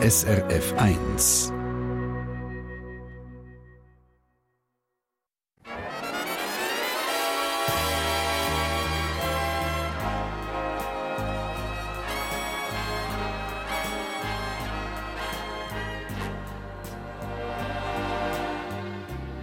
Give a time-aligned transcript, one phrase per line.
[0.00, 1.52] SRF 1.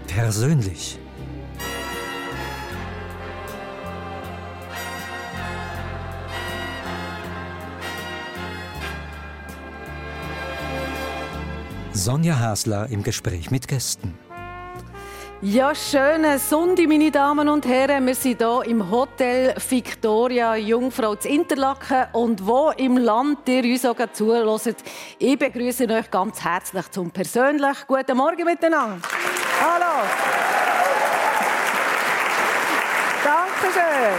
[0.07, 1.04] Persönlich.
[12.05, 14.13] Sonja Hasler im Gespräch mit Gästen.
[15.41, 18.05] Ja, schöne Sonntag, meine Damen und Herren.
[18.05, 23.85] Wir sind hier im Hotel Victoria Jungfrau zu Interlaken und wo im Land ihr uns
[23.87, 24.75] auch zuhört.
[25.17, 28.99] Ich begrüße euch ganz herzlich zum persönlich guten Morgen miteinander.
[29.59, 30.05] Hallo.
[33.23, 34.13] Dankeschön.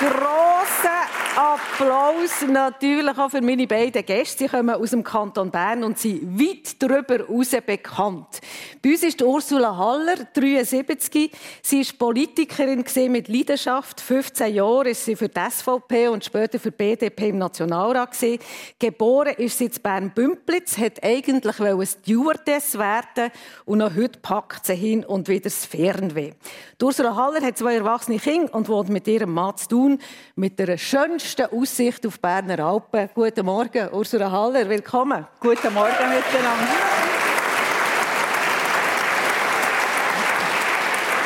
[0.00, 4.38] Grosse Applaus natürlich auch für meine beiden Gäste.
[4.38, 8.40] Sie kommen aus dem Kanton Bern und sind weit darüber hinaus bekannt.
[8.82, 11.30] Bei uns ist Ursula Haller, 73.
[11.62, 14.00] Sie ist Politikerin mit Leidenschaft.
[14.00, 18.16] 15 Jahre ist sie für die SVP und später für die BDP im Nationalrat.
[18.76, 23.30] Geboren ist sie in Bern-Bümplitz, hat eigentlich Stewardess werden
[23.64, 26.32] und noch heute packt sie hin und wieder das Fernweh.
[26.82, 29.98] Ursula Haller hat zwei erwachsene Kinder und wohnt mit ihrem Mann zu tun,
[30.34, 33.10] mit der schönsten schönsten Aussicht auf Berner Alpen.
[33.14, 35.26] Guten Morgen, Ursula Haller, willkommen.
[35.40, 36.68] Guten Morgen miteinander.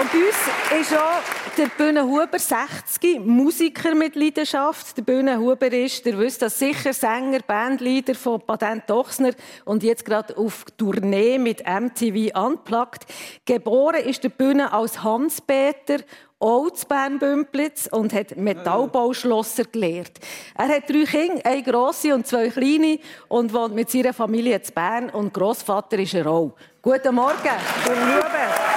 [0.00, 4.96] Und bei uns ist auch der Bühnenhuber 60, Musiker mit Leidenschaft.
[4.96, 9.32] Der Bühnenhuber ist, ihr wisst das sicher, Sänger, Bandleader von Patent Ochsner
[9.64, 13.06] und jetzt gerade auf Tournee mit MTV Unplugged.
[13.44, 15.98] Geboren ist der Bühne als Hans-Peter
[16.38, 20.18] auch zu Bern-Bümplitz und hat Metallbauschlosser gelehrt.
[20.56, 24.72] Er hat drei Kinder, eine grosse und zwei kleine und wohnt mit seiner Familie zu
[24.72, 26.54] Bern und Großvater ist er auch.
[26.80, 27.36] Guten Morgen,
[27.84, 28.72] guten Ruben.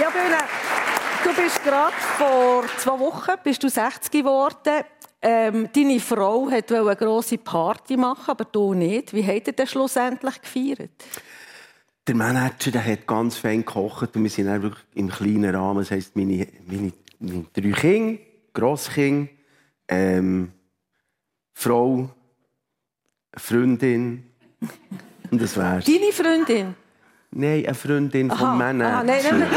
[0.00, 0.38] ja, Bühne,
[1.22, 4.82] du bist gerade vor zwei Wochen bist du 60 geworden.
[5.20, 9.12] Ähm, deine Frau wollte eine grosse Party machen, aber du nicht.
[9.12, 10.90] Wie habt ihr das schlussendlich gefeiert?
[12.06, 15.78] der Manager der hat ganz fein gekocht und wir sind wirklich im kleinen Rahmen.
[15.80, 18.22] Das heisst, meine, meine, meine drei Kinder,
[18.52, 19.30] Grosskind,
[19.88, 20.52] ähm,
[21.54, 22.10] Frau,
[23.34, 24.24] Freundin
[25.30, 25.86] und das wär's.
[25.86, 26.74] Deine Freundin?
[27.30, 28.94] Nein, eine Freundin aha, vom Manager.
[28.96, 29.48] Aha, nein, nein, nur,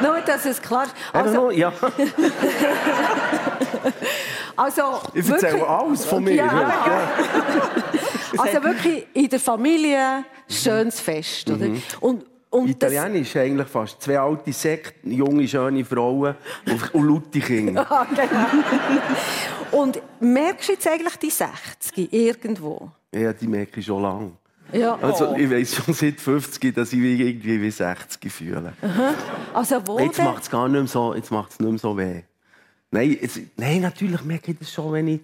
[0.00, 0.94] nur, dass es klar ist.
[1.12, 1.72] Also, ja.
[4.56, 4.82] also,
[5.14, 6.34] ich erzähle alles von mir.
[6.34, 7.10] Ja, ja.
[8.36, 11.50] Also wirklich in der Familie schönes Fest.
[11.50, 11.66] Oder?
[11.66, 11.82] Mhm.
[12.00, 13.42] Und, und Italienisch das...
[13.42, 14.02] eigentlich fast.
[14.02, 16.34] Zwei alte Sekten, junge, schöne Frauen
[16.66, 17.86] und laute Kinder.
[17.88, 19.82] ja, genau.
[19.82, 22.90] Und merkst du jetzt eigentlich die 60 irgendwo?
[23.14, 24.32] Ja, die merke ich schon lange.
[24.72, 24.98] Ja.
[25.00, 28.72] Also, ich weiß schon seit 50, dass ich mich irgendwie wie 60 fühle.
[28.82, 29.14] Aha.
[29.54, 32.22] Also wo Jetzt macht es gar nicht mehr so, jetzt macht's nicht mehr so weh.
[32.90, 35.20] Nein, jetzt, nein, natürlich merke ich das schon, wenn ich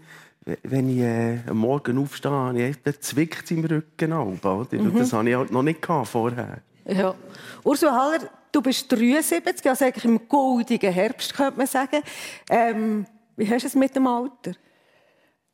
[0.63, 4.13] wenn ich äh, am Morgen aufstehe, dann zwickt es im Rücken.
[4.13, 4.67] Oder?
[4.71, 4.99] Mhm.
[4.99, 6.59] Das hatte ich halt noch nicht vorher.
[6.87, 7.15] Ja.
[7.63, 12.03] Ursula Haller, du bist 73, also eigentlich im goldigen Herbst, könnte man sagen.
[12.51, 13.07] Ähm,
[13.37, 14.53] wie hast du es mit dem Alter?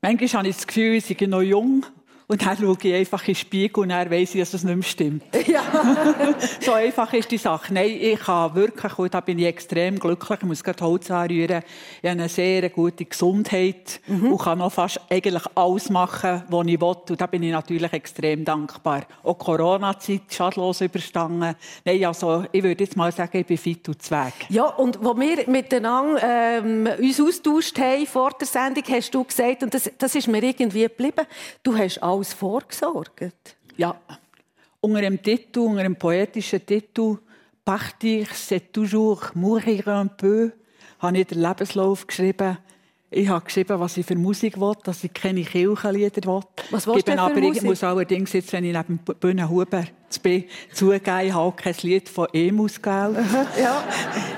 [0.03, 1.87] Manchmal habe ich das Gefühl, ich sei noch jung
[2.31, 4.77] und dann schaue ich einfach in den Spiegel und dann weiss ich, dass es nicht
[4.77, 5.25] mehr stimmt.
[5.51, 5.63] Ja.
[6.61, 7.75] so einfach ist die Sache.
[7.75, 11.63] Nein, ich habe wirklich, und da bin ich extrem glücklich, ich muss gerade Holz anrühren,
[12.01, 14.33] ich habe eine sehr gute Gesundheit mhm.
[14.33, 16.97] und kann noch fast eigentlich alles machen, was ich will.
[17.09, 19.07] Und da bin ich natürlich extrem dankbar.
[19.25, 21.57] Auch Corona-Zeit schadlos überstanden.
[21.85, 24.35] Nein, also ich würde jetzt mal sagen, ich bin fit und zweig.
[24.51, 29.65] Ja, und wo wir miteinander ähm, uns austauscht haben vor der Sendung, hast du gesagt,
[29.65, 31.27] und das, das ist mir irgendwie geblieben,
[31.65, 33.57] du hast alles alles vorgesorgt?
[33.77, 33.99] Ja,
[34.81, 37.19] unter dem Titel, unter dem poetischen Titel
[37.65, 40.53] «Partir, c'est toujours mourir un peu»
[40.99, 42.59] habe ich den Lebenslauf geschrieben.
[43.11, 46.43] Ich habe geschrieben, was ich für Musik will, dass ich keine Kirchenlieder will.
[46.71, 47.57] Was willst du für aber Musik?
[47.57, 50.47] Ich muss allerdings jetzt, wenn ich neben Bühne Huber zugeben,
[51.25, 53.19] ich habe kein Lied von Emus gewählt.
[53.61, 53.85] Ja.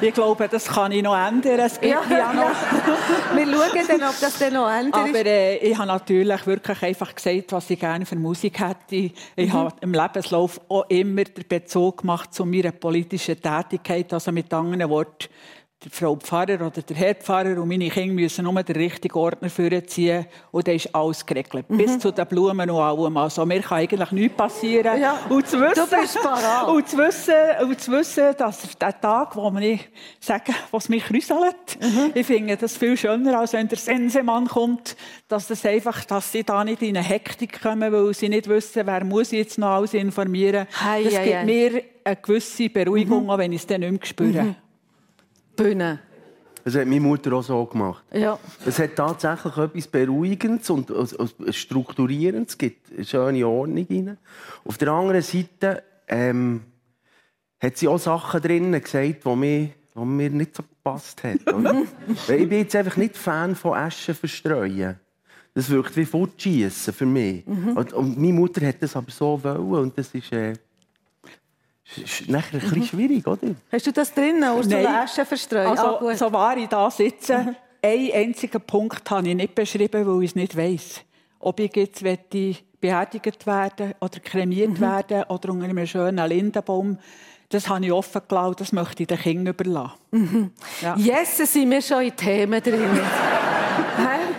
[0.00, 1.60] Ich glaube, das kann ich noch ändern.
[1.60, 2.50] Es gibt ja, ja noch.
[3.36, 4.94] Wir schauen dann, ob das dann noch ändert.
[4.94, 9.12] Aber äh, ich habe natürlich wirklich einfach gesagt, was ich gerne für Musik hätte.
[9.36, 9.52] Ich mhm.
[9.52, 14.12] habe im Lebenslauf auch immer den Bezug gemacht zu meiner politischen Tätigkeit.
[14.12, 15.28] Also mit anderen Worten,
[15.84, 19.50] der Frau Pfarrer oder der Herr Pfarrer und meine Kinder müssen nur den richtigen Ordner
[19.50, 21.69] vorziehen und dann ist alles geregelt.
[21.69, 21.76] Mhm.
[21.79, 23.17] Bis zu den Blumen und allem.
[23.17, 25.00] Also mir kann eigentlich nichts passieren.
[25.00, 25.19] Ja.
[25.29, 25.82] Und zu wissen,
[26.69, 27.34] und zu wissen,
[27.69, 29.88] und zu wissen, dass der Tag, wo ich
[30.20, 32.12] sage, was mich rüsselt, Mhm.
[32.14, 34.96] ich finde das viel schöner, als wenn der Sensemann kommt,
[35.29, 38.87] dass das einfach, dass sie da nicht in eine Hektik kommen, weil sie nicht wissen,
[38.87, 40.67] wer muss jetzt noch alles informieren.
[40.81, 41.44] Hei, das hei, gibt hei.
[41.44, 43.31] mir eine gewisse Beruhigung, Mhm.
[43.31, 44.55] auch wenn ich es dann nicht mehr spüre.
[45.56, 46.00] Bühne.
[46.64, 48.04] Das hat meine Mutter auch so gemacht.
[48.12, 48.38] Ja.
[48.64, 50.93] Es hat tatsächlich etwas Beruhigendes und
[51.50, 52.52] Strukturierendes.
[52.52, 54.19] Es gibt eine schöne Ordnung rein.
[54.64, 56.62] Auf der anderen Seite ähm,
[57.60, 61.88] hat sie auch Sachen drin gesagt, die mir, die mir nicht so gepasst haben.
[62.08, 65.00] ich bin jetzt einfach nicht Fan von Aschen verstreuen.
[65.55, 67.46] Das wirkt wie Fortschießen für mich.
[67.46, 70.55] Und, und meine Mutter hat das aber so wollen und das ist, äh,
[71.97, 73.55] ist ist nachher ein bisschen schwierig, oder?
[73.71, 74.94] Hast du das drin, Ursula Nein.
[74.94, 75.67] Asche verstreut?
[75.67, 80.23] Also, ah, so wahr ich da sitze, einen einzigen Punkt habe ich nicht beschrieben, weil
[80.23, 81.00] ich es nicht weiss.
[81.41, 82.03] Ob ich jetzt
[82.81, 86.99] beerdigt werden oder kremiert werden oder unter einem schönen Lindenbaum,
[87.49, 90.53] das habe ich offen gelassen, das möchte ich den Kindern überlassen.
[90.81, 90.97] Ja.
[90.97, 92.81] Yes, sind wir schon in Themen drin.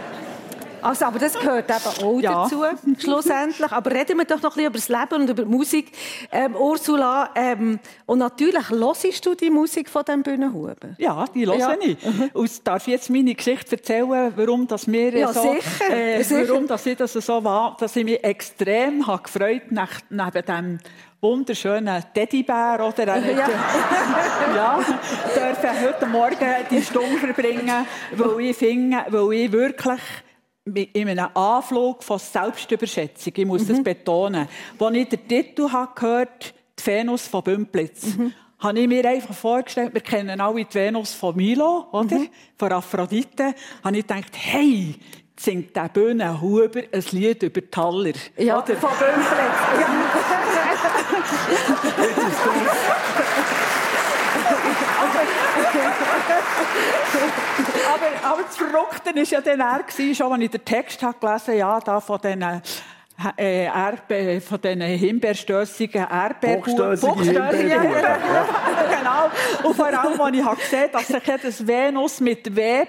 [0.84, 2.44] Also, aber das gehört eben auch Ja.
[2.44, 2.64] dazu,
[3.00, 3.72] schlussendlich.
[3.72, 5.92] Aber reden wir doch noch ein bisschen über das Leben und über die Musik.
[6.32, 10.76] Ähm, Ursula, ähm, und natürlich hörst du die Musik von diesem Bühnenhuber.
[10.98, 11.74] Ja, die höre Ja.
[11.80, 11.98] ich.
[12.34, 16.50] Und darf ich jetzt meine Geschichte erzählen, warum das mir Ja, so, sicher, äh, sicher.
[16.50, 20.80] warum das ich das so war, dass ich mich extrem habe gefreut nach, neben dem
[21.22, 23.48] wunderschönen Teddybär oder Ja.
[24.56, 24.80] ja,
[25.34, 26.38] dürfen heute Morgen
[26.70, 27.86] die Stunde verbringen,
[28.18, 30.02] weil ich finde, weil ich wirklich
[30.66, 34.48] in einem Anflug von Selbstüberschätzung, ich muss das betonen,
[34.80, 38.18] als ich den Titel habe gehört die Venus von Bümplitz,
[38.60, 42.22] habe ich mir einfach vorgestellt, wir kennen alle die Venus von Milo, oder?
[42.58, 44.96] Von Aphrodite, habe ich gedacht, hey,
[45.38, 48.14] singt der Bühnenhuber ein Lied über Taller.
[48.38, 48.76] Ja, oder?
[48.78, 49.34] von Bümplitz.
[57.94, 61.18] aber, aber das Verrückte war ja dann er, gewesen, schon als ich den Text habe
[61.20, 62.62] gelesen ja, da von diesen,
[63.38, 66.98] äh, Erdbe von diesen himbeerstössigen Himbeerbuben,
[68.98, 69.30] genau.
[69.64, 72.86] Und vor allem, als ich habe gesehen dass sich das Venus mit W.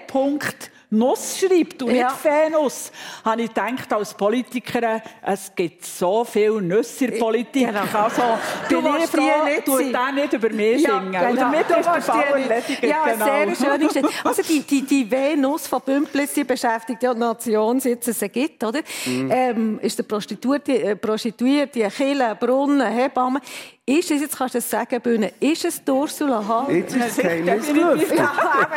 [0.97, 2.07] Nuss schreibt und Ja.
[2.11, 2.91] nicht Venus,
[3.23, 7.67] habe ich gedacht, als Politikerin, es gibt so viele Nüsse in der Politik.
[7.67, 7.81] Genau.
[8.03, 8.21] Also,
[8.69, 9.91] Du bin ich die froh, nicht sein.
[9.91, 11.05] der nicht über mich singen.
[11.29, 12.83] Und damit Du ist der die Fall erledigt.
[12.83, 13.25] Ja, genau.
[13.25, 13.87] sehr schön.
[13.87, 14.09] Geschichte.
[14.23, 18.29] Also die, die, die Venus von Bümplitz, die beschäftigt ja die Nation, seit es sie
[18.29, 18.79] gibt, oder?
[19.05, 23.41] Ähm, ist der Prostituierte, äh, Prostituierte, Kille, Brunnen, Hebammen.
[23.87, 26.75] Ist es, jetzt kannst du es sagen, Bühne, ist es Ursula Hall?
[26.75, 28.17] Jetzt ist das Geheimnis gelüftet.
[28.17, 28.67] Ja, aber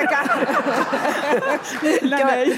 [2.02, 2.52] Nein, nein.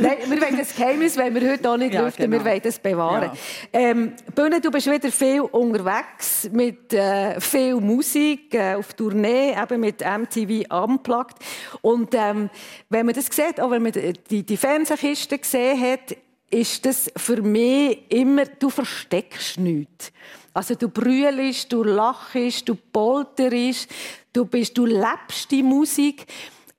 [0.00, 2.42] Nein, wir wollen das Geheimnis wollen wir heute auch nicht Ja, lüften, genau.
[2.42, 3.30] wir wollen das bewahren.
[3.74, 3.80] Ja.
[3.80, 9.80] Ähm, Bühne, du bist wieder viel unterwegs mit äh, viel Musik äh, auf Tournee, eben
[9.80, 11.36] mit MTV Unplugged.
[11.82, 12.48] Und ähm,
[12.88, 16.16] wenn man das sieht, auch wenn man die, die Fernsehkiste gesehen hat,
[16.50, 20.12] ist das für mich immer, du versteckst nichts.
[20.54, 23.90] Also du brüllst, du lachst, du polterst,
[24.32, 26.26] du, bist, du lebst die Musik.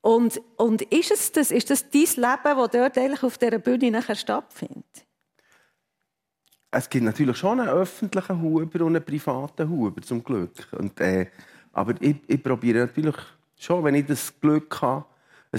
[0.01, 3.91] Und, und ist es das, ist das dein Leben, das dort eigentlich auf dieser Bühne
[3.91, 4.85] nachher stattfindet?
[6.71, 10.67] Es gibt natürlich schon einen öffentlichen Huber und einen privaten Huber, zum Glück.
[10.71, 11.27] Und, äh,
[11.71, 13.15] aber ich, ich probiere natürlich
[13.57, 15.05] schon, wenn ich das Glück habe,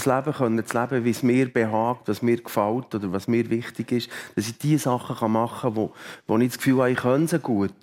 [0.07, 3.49] ein Leben können zu leben, wie es mir behagt, was mir gefällt oder was mir
[3.51, 5.93] wichtig ist, dass ich die Sachen machen kann, wo,
[6.27, 7.75] wo ich das Gefühl habe, ich kann sie gut.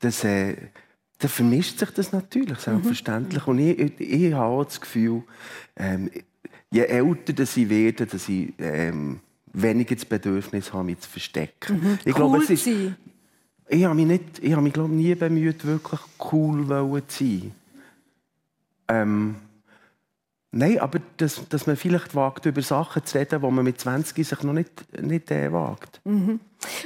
[0.00, 0.56] Das, äh,
[1.18, 3.46] dann vermischt sich das natürlich, selbstverständlich.
[3.46, 5.22] Und ich, ich, ich habe auch das Gefühl,
[5.76, 6.10] ähm,
[6.70, 9.20] je älter dass ich werde, dass ich ähm,
[9.52, 11.98] weniger das Bedürfnis habe, mich zu verstecken.
[12.04, 12.96] Ich glaube, cool es ist, sein.
[13.68, 16.00] ich habe mich, nicht, ich habe mich glaube nie bemüht, wirklich
[16.32, 17.52] cool zu sein.
[18.88, 19.36] Ähm,
[20.54, 24.26] nein, aber dass, dass man vielleicht wagt, über Sachen zu reden, die man mit 20
[24.26, 24.70] sich noch nicht,
[25.00, 26.00] nicht äh, wagt.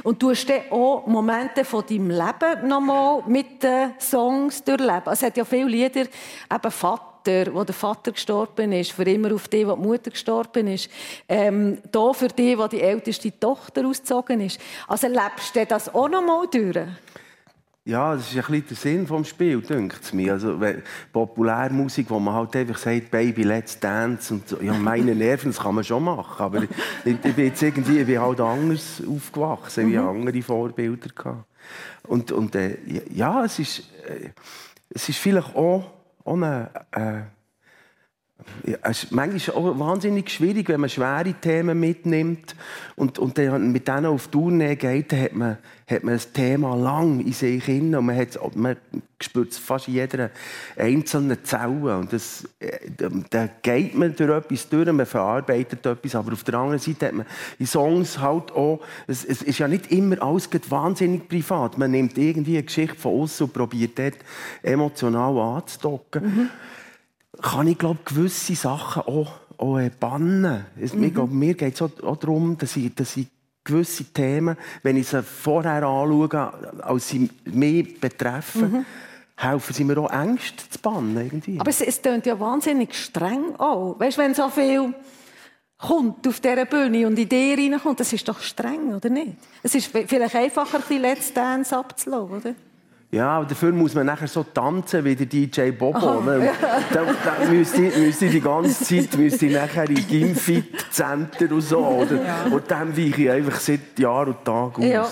[0.02, 5.06] Und du hast dann auch Momente von deinem Leben noch mal mit den Songs durchleben.
[5.06, 9.34] Also, Es hat ja viele Lieder, eben Vater, wo der Vater gestorben ist, für immer
[9.34, 10.88] auf die, wo die Mutter gestorben ist.
[11.28, 14.58] Ähm, da für die, wo die älteste Tochter ausgezogen ist.
[14.86, 16.88] Also lebst du das auch noch mal durch?
[17.88, 20.34] Ja, das ist ein bisschen der Sinn des Spiels, denkt es mir.
[20.34, 20.60] Also,
[21.10, 24.34] Populärmusik, wo man halt einfach sagt, Baby, let's dance.
[24.34, 24.60] Und so.
[24.60, 26.38] ja, meine Nerven, das kann man schon machen.
[26.38, 26.68] Aber ich,
[27.06, 31.46] ich bin jetzt irgendwie ich bin halt anders aufgewachsen, wie andere Vorbilder gehabt.
[32.02, 32.76] Und, und äh,
[33.10, 34.32] ja, es ist, äh,
[34.90, 35.90] es ist vielleicht auch,
[36.26, 37.22] auch eine, äh,
[38.64, 42.54] ja, es ist manchmal auch wahnsinnig schwierig, wenn man schwere Themen mitnimmt
[42.96, 46.76] und, und dann mit denen auf Tournee geht, dann hat man, hat man ein Thema
[46.76, 48.76] lang in sich hin und man, man
[49.20, 50.30] spürt es fast in jeder
[50.76, 51.98] einzelnen Zelle.
[51.98, 52.78] Und das, äh,
[53.30, 57.14] da geht man durch etwas durch, man verarbeitet etwas, aber auf der anderen Seite hat
[57.14, 57.26] man
[57.58, 61.76] in Songs halt auch, es, es ist ja nicht immer alles wahnsinnig privat.
[61.76, 64.18] Man nimmt irgendwie eine Geschichte von uns und probiert dort
[64.62, 66.24] emotional anzudocken.
[66.24, 66.50] Mhm
[67.40, 70.64] kann ich glaube gewisse Sachen auch, auch äh, bannen.
[70.76, 71.00] Mhm.
[71.00, 73.28] Mir, glaub, mir geht es auch, auch darum, dass ich, dass ich
[73.64, 78.86] gewisse Themen, wenn ich sie vorher anschaue, als sie mich betreffen, mhm.
[79.36, 81.16] helfen sie mir auch Ängste zu bannen.
[81.16, 81.60] Irgendwie.
[81.60, 83.98] Aber es, es klingt ja wahnsinnig streng auch.
[84.00, 84.94] Weißt, wenn so viel
[85.76, 89.36] kommt auf dieser Bühne und in dir reinkommt, das ist doch streng, oder nicht?
[89.62, 92.54] Es ist vielleicht einfacher, ein bisschen Let's Dance abzulassen, oder?
[93.10, 96.20] Ja, aber dafür muss man nachher so tanzen wie der DJ Bobo.
[96.20, 96.52] Oh, ja.
[96.92, 101.78] Da, da müsste, müsste die ganze Zeit müsste nachher in Gimfit-Center und so.
[101.78, 102.22] Oder?
[102.22, 102.44] Ja.
[102.50, 104.84] Und dann weiche ich einfach seit Jahr und Tag aus.
[104.84, 105.08] Ja.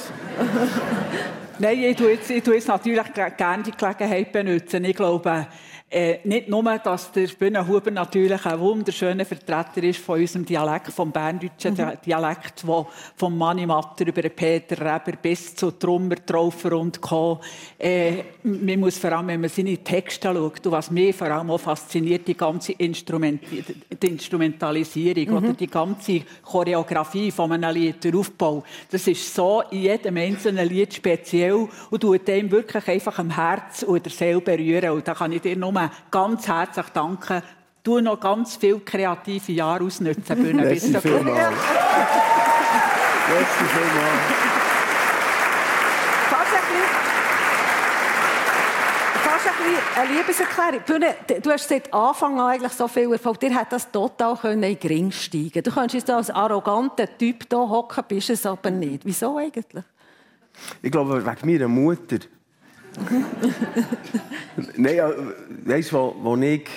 [1.58, 4.84] Nein, ich tue, jetzt, ich tue jetzt natürlich gerne die Gelegenheit benutzen.
[4.84, 5.46] Ich glaube,
[5.88, 11.12] äh, nicht nur, dass der Bühnenhuber natürlich ein wunderschöner Vertreter ist von unserem Dialekt, vom
[11.12, 11.92] berndeutschen mhm.
[12.04, 17.38] Dialekt, wo vom Manni Matter über Peter Reber bis zu Trummer, Traufer und Co.
[17.78, 21.52] Äh, man muss vor allem, wenn man seine Texte schaut, und was mich vor allem
[21.52, 23.42] auch fasziniert, die ganze Instrument
[24.02, 25.36] die Instrumentalisierung mhm.
[25.36, 30.68] oder die ganze Choreografie von einem Lied, der Aufbau, das ist so in jedem einzelnen
[30.68, 34.90] Lied speziell und tut dem wirklich einfach am Herz und der Seele berühren.
[34.90, 37.42] Und da kann ich dir nur nur ganz herzlich danken.
[37.82, 40.62] Du noch ganz viele kreative Jahre ausnutzen, Bühne.
[40.62, 41.54] Merci vielmals.
[43.28, 44.46] Merci vielmals.
[49.96, 50.80] eine Liebeserklärung.
[50.86, 53.40] Bühne, du hast seit Anfang an eigentlich so viel Erfolg.
[53.40, 57.58] Dir hat das total in den Ring steigen Du kannst jetzt als arroganter Typ hier
[57.58, 59.04] hocken, bist es aber nicht.
[59.04, 59.84] Wieso eigentlich?
[60.82, 62.18] Ich glaube, wegen meiner Mutter.
[64.76, 65.00] Nein,
[65.64, 66.68] weißt du, wo, wo ich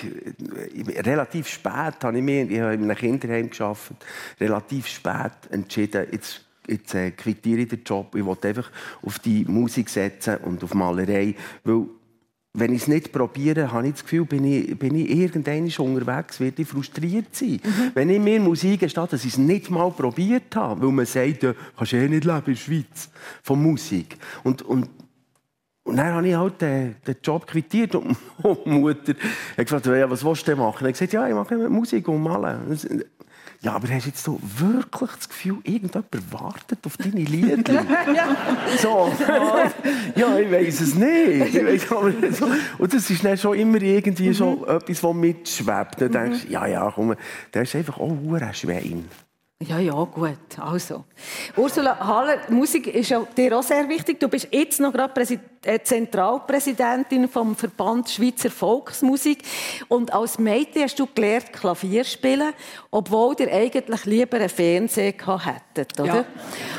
[1.04, 3.92] relativ spät habe ich mir, ich habe in einem Kinderheim geschafft,
[4.40, 8.14] relativ spät entschieden, jetzt, jetzt äh, quittiere ich den Job.
[8.14, 8.70] Ich wollte einfach
[9.02, 11.34] auf die Musik setzen und auf Malerei,
[11.64, 11.86] weil
[12.52, 16.40] wenn ich es nicht probiere, habe ich das Gefühl, bin ich, bin ich irgendwann unterwegs,
[16.40, 17.60] werde ich frustriert sein.
[17.62, 17.90] Mhm.
[17.94, 21.44] Wenn ich mir Musik gestehe, dass ich es nicht mal probiert habe, weil man sagt,
[21.44, 23.08] ja, kannst du eh nicht leben in der Schweiz
[23.42, 24.16] von Musik.
[24.42, 24.88] Und, und
[25.84, 28.16] und dann habe ich halt den, den Job quittiert und
[28.64, 29.14] die Mutter
[29.56, 30.84] hat gefragt, ja, was willst du denn machen?
[30.84, 32.78] Er hat gesagt, ja, ich mache Musik und malen.
[33.62, 37.58] Ja, aber hast jetzt so wirklich das Gefühl, irgendjemand wartet auf deine Lieder?
[38.78, 39.12] so.
[40.16, 41.54] ja, ich weiß es nicht.
[41.54, 42.50] Ich weiss, so.
[42.78, 44.34] Und das ist dann schon immer irgendwie mhm.
[44.34, 46.00] schon etwas, das mitschwebt.
[46.00, 47.14] Dann denkst du, ja, ja, komm,
[47.52, 49.04] der ist einfach auch ein Schwein.
[49.62, 50.38] Ja, ja, gut.
[50.58, 51.04] Also.
[51.54, 54.18] Ursula Haller, Musik ist ja dir auch sehr wichtig.
[54.18, 59.42] Du bist jetzt noch gerade Präsid äh, Zentralpräsidentin vom Verband Schweizer Volksmusik.
[59.88, 62.54] Und als Mädchen hast du gelernt, Klavier spielen,
[62.90, 66.14] obwohl ihr eigentlich lieber einen Fernseher gehabt hättet, oder?
[66.14, 66.24] Ja.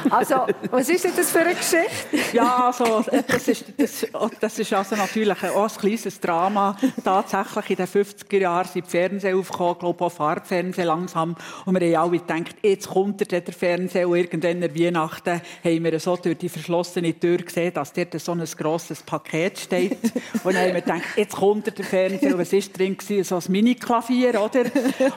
[0.10, 2.36] Also, was ist denn das für eine Geschichte?
[2.36, 4.08] Ja, also, das ist, das,
[4.40, 6.76] das ist also natürlich auch ein kleines Drama.
[7.04, 11.36] Tatsächlich in den 50er Jahren sind die Fernseher aufgekommen, glaube auch Farbfernsehen langsam.
[11.66, 16.00] Und wir haben alle gedacht, jetzt kommt der Fernseher und irgendwann in Weihnachten haben wir
[16.00, 19.98] so durch die verschlossene Tür gesehen, dass dort so ein grosses Paket steht.
[20.44, 22.38] und dann haben wir gedacht, jetzt kommt der Fernseher.
[22.38, 22.98] was war drin?
[23.24, 24.64] So ein Mini-Klavier, oder?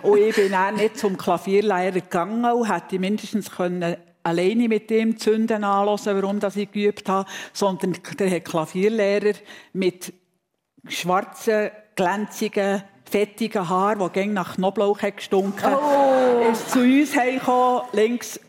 [0.03, 5.19] Und ich bin dann nicht zum Klavierlehrer gegangen und hätte mindestens können alleine mit dem
[5.19, 9.35] Zünden anhören, warum das ich geübt habe, sondern der Klavierlehrer
[9.73, 10.13] mit
[10.89, 16.51] schwarzen, glänzigen fettigen Haar, die gegen nach Knoblauch hat gestunken, oh.
[16.51, 18.41] ist zu uns heimgekommen, links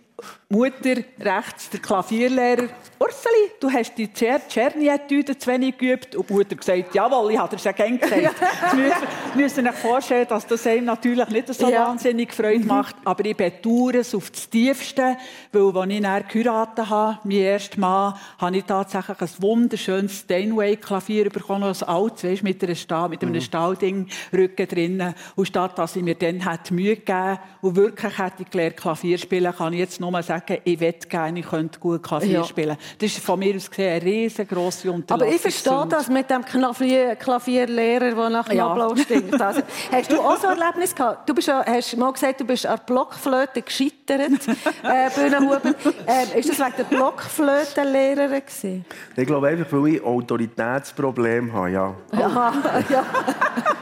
[0.50, 2.68] Mutter, rechts der Klavierlehrer.
[3.00, 6.16] Urseli, du hast die Czerny-Etüde zu wenig geübt.
[6.16, 8.36] Und die Mutter gesagt, jawohl, ich habe es ja gerne gesagt.
[8.72, 11.88] Sie müssen, sich vorstellen, dass das einem natürlich nicht so ja.
[11.88, 12.68] wahnsinnig Freude mhm.
[12.68, 12.96] macht.
[13.04, 15.18] Aber ich bedauere es auf das Tiefste,
[15.52, 21.30] weil als ich dann geheiratet habe, mein erstes Mann, habe ich tatsächlich ein wunderschönes Steinway-Klavier
[21.32, 23.42] bekommen, als altes, weißt, mit, einer Stahl, mit einem mhm.
[23.42, 25.16] Stahlding Rücken drinnen.
[25.36, 29.74] Und statt dass ich mir dann Mühe gegeben und wirklich hätte gelernt, Klavier spielen, kann
[29.74, 32.44] ich jetzt nur sagen, sagen, ich möchte gerne, ich könnte gut Klavier Ja.
[32.44, 32.78] spielen.
[33.00, 35.28] Das ist von mir aus gesehen eine riesengroße Unterlassung.
[35.28, 38.66] Aber ich verstehe das mit dem Klavier, Klavierlehrer, der nach Ja.
[38.74, 39.40] Knoblauch stinkt.
[39.42, 39.62] Also,
[39.92, 41.28] hast du auch so ein Erlebnis gehabt?
[41.30, 44.48] Du bist ja, hast mal gesagt, du bist an der Blockflöte gescheitert,
[44.84, 45.62] äh, Bühnenhuber.
[46.08, 48.86] Ähm, ist das wegen der Blockflötenlehrerin gewesen?
[49.16, 51.96] Ich glaube einfach, weil ich Autoritätsprobleme habe, ja.
[52.12, 52.54] Aha,
[52.90, 53.06] ja.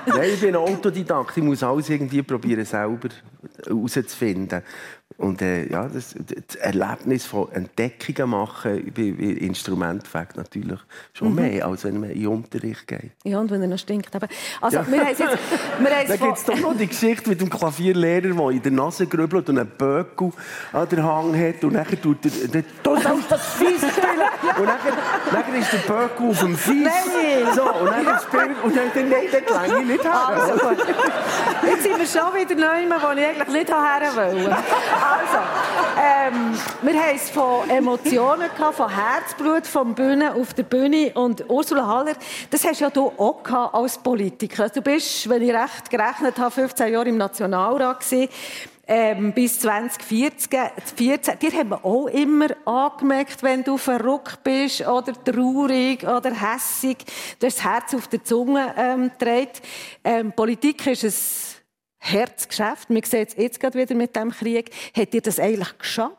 [0.05, 1.37] Nein, ich bin Autodidakt.
[1.37, 3.09] Ich muss alles irgendwie probieren, selber
[3.65, 4.61] herauszufinden.
[5.17, 6.15] Und äh, ja, das,
[6.45, 10.79] das Erlebnis von Entdeckungen machen bei, bei Instrumentfakt natürlich
[11.13, 13.11] schon mehr, als wenn man in den Unterricht geht.
[13.23, 14.13] ja, und wenn er noch stinkt.
[14.13, 14.27] eben.
[14.61, 14.85] Also, Ja.
[14.91, 15.19] wir haben jetzt...
[15.19, 18.71] Wir haben Da gibt es doch noch die Geschichte mit dem Klavierlehrer, der in der
[18.71, 20.31] Nase grübelt und einen Böckel
[20.71, 21.63] an der Hang hat.
[21.63, 22.47] Und dann tut er...
[22.47, 24.29] der- Du sollst das Fies spielen!
[24.59, 24.77] Und dann,
[25.45, 26.83] dann ist der Böckel auf dem Fies.
[26.83, 27.53] Nein.
[27.55, 28.63] So, und dann spielt...
[28.63, 30.27] Und dann denkt er, nein, den klang ich nicht her.
[30.27, 30.53] Also.
[31.65, 34.57] Jetzt sind wir schon wieder neu, wo ich eigentlich nicht her wollte.
[35.03, 35.37] Also,
[36.01, 41.11] ähm, wir haben es von Emotionen gehabt, von Herzblut, vom Bühne auf der Bühne.
[41.13, 42.13] Und Ursula Haller,
[42.49, 44.63] das hast ja du auch gehabt als Politiker.
[44.63, 48.29] Also, du bist, wenn ich recht gerechnet habe, 15 Jahre im Nationalrat gewesen.
[48.87, 50.59] Ähm, bis 2014.
[50.95, 51.39] 14.
[51.39, 56.97] Dir haben wir auch immer angemerkt, wenn du verrückt bist oder traurig oder hässig,
[57.39, 59.61] du das Herz auf der Zunge ähm, dreht.
[60.03, 61.52] Ähm, Politik ist ein
[62.05, 62.89] Herzgeschäft.
[62.89, 64.71] Wir sehen es jetzt gerade wieder mit dem Krieg.
[64.95, 66.17] Hat dir das eigentlich geschadet?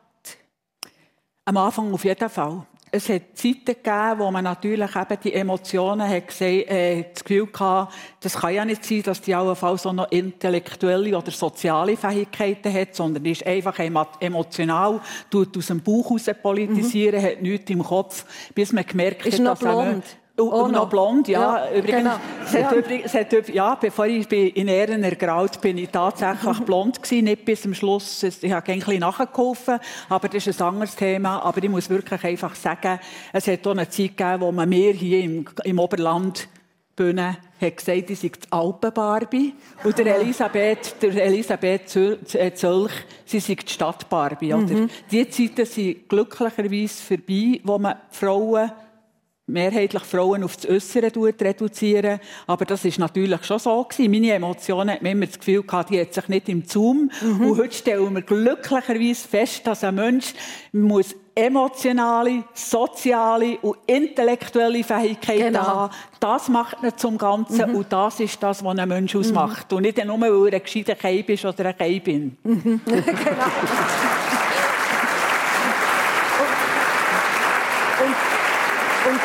[1.45, 2.67] Am Anfang auf jeden Fall.
[2.91, 7.49] Es hat Zeiten gegeben, wo man natürlich eben die Emotionen hat gesehen, äh, das Gefühl
[7.59, 12.73] hatte, das kann ja nicht sein, dass die allenfalls auch noch intellektuelle oder soziale Fähigkeiten
[12.73, 17.69] hat, sondern die ist einfach emo- emotional, tut aus dem Bauch raus politisieren, hat nichts
[17.69, 18.25] im Kopf,
[18.55, 19.29] bis man gemerkt Mhm.
[19.29, 20.05] Ist hat, noch dass er- blond.
[20.37, 20.89] Und, Auch und noch.
[20.89, 21.65] blond, ja.
[21.69, 22.17] Ja, übrigens, genau.
[22.45, 22.73] es hat Ja.
[22.77, 27.25] übrigens, es hat, üb- ja, bevor ich in Ehren ergraut bin, ich tatsächlich blond gewesen,
[27.27, 28.21] nicht bis zum Schluss.
[28.25, 31.41] Ich habe ein bisschen nachgeholfen, aber das ist ein anderes Thema.
[31.41, 32.99] Aber ich muss wirklich einfach sagen,
[33.33, 36.49] es hat auch eine Zeit gegeben, wo man mir hier im, im Oberland
[36.97, 39.55] Bühne hat gesagt, ich sei die Alpen-Barbie.
[39.85, 42.93] Und der Elisabeth, der Elisabeth äh, Zölch,
[43.25, 44.53] sie sei die Stadt-Barbie.
[44.55, 44.89] oder?
[45.11, 48.73] Die Zeiten sind glücklicherweise vorbei, wo man Frauen
[49.47, 52.19] mehrheitlich Frauen auf das Äußere reduzieren.
[52.47, 54.11] Aber das ist natürlich schon so gewesen.
[54.11, 57.11] Meine Emotionen hat man immer das Gefühl gehabt, die hat sich nicht im Zoom.
[57.23, 60.33] Und heute stellen wir glücklicherweise fest, dass ein Mensch
[60.73, 65.67] muss emotionale, soziale und intellektuelle Fähigkeiten Genau.
[65.67, 65.95] haben.
[66.21, 67.75] Das macht ihn zum Ganzen.
[67.75, 69.73] Und das ist das, was einen Mensch ausmacht.
[69.73, 72.37] Und nicht nur, weil er ein gescheiter Keib ist oder ein Keibin.
[72.45, 72.81] Und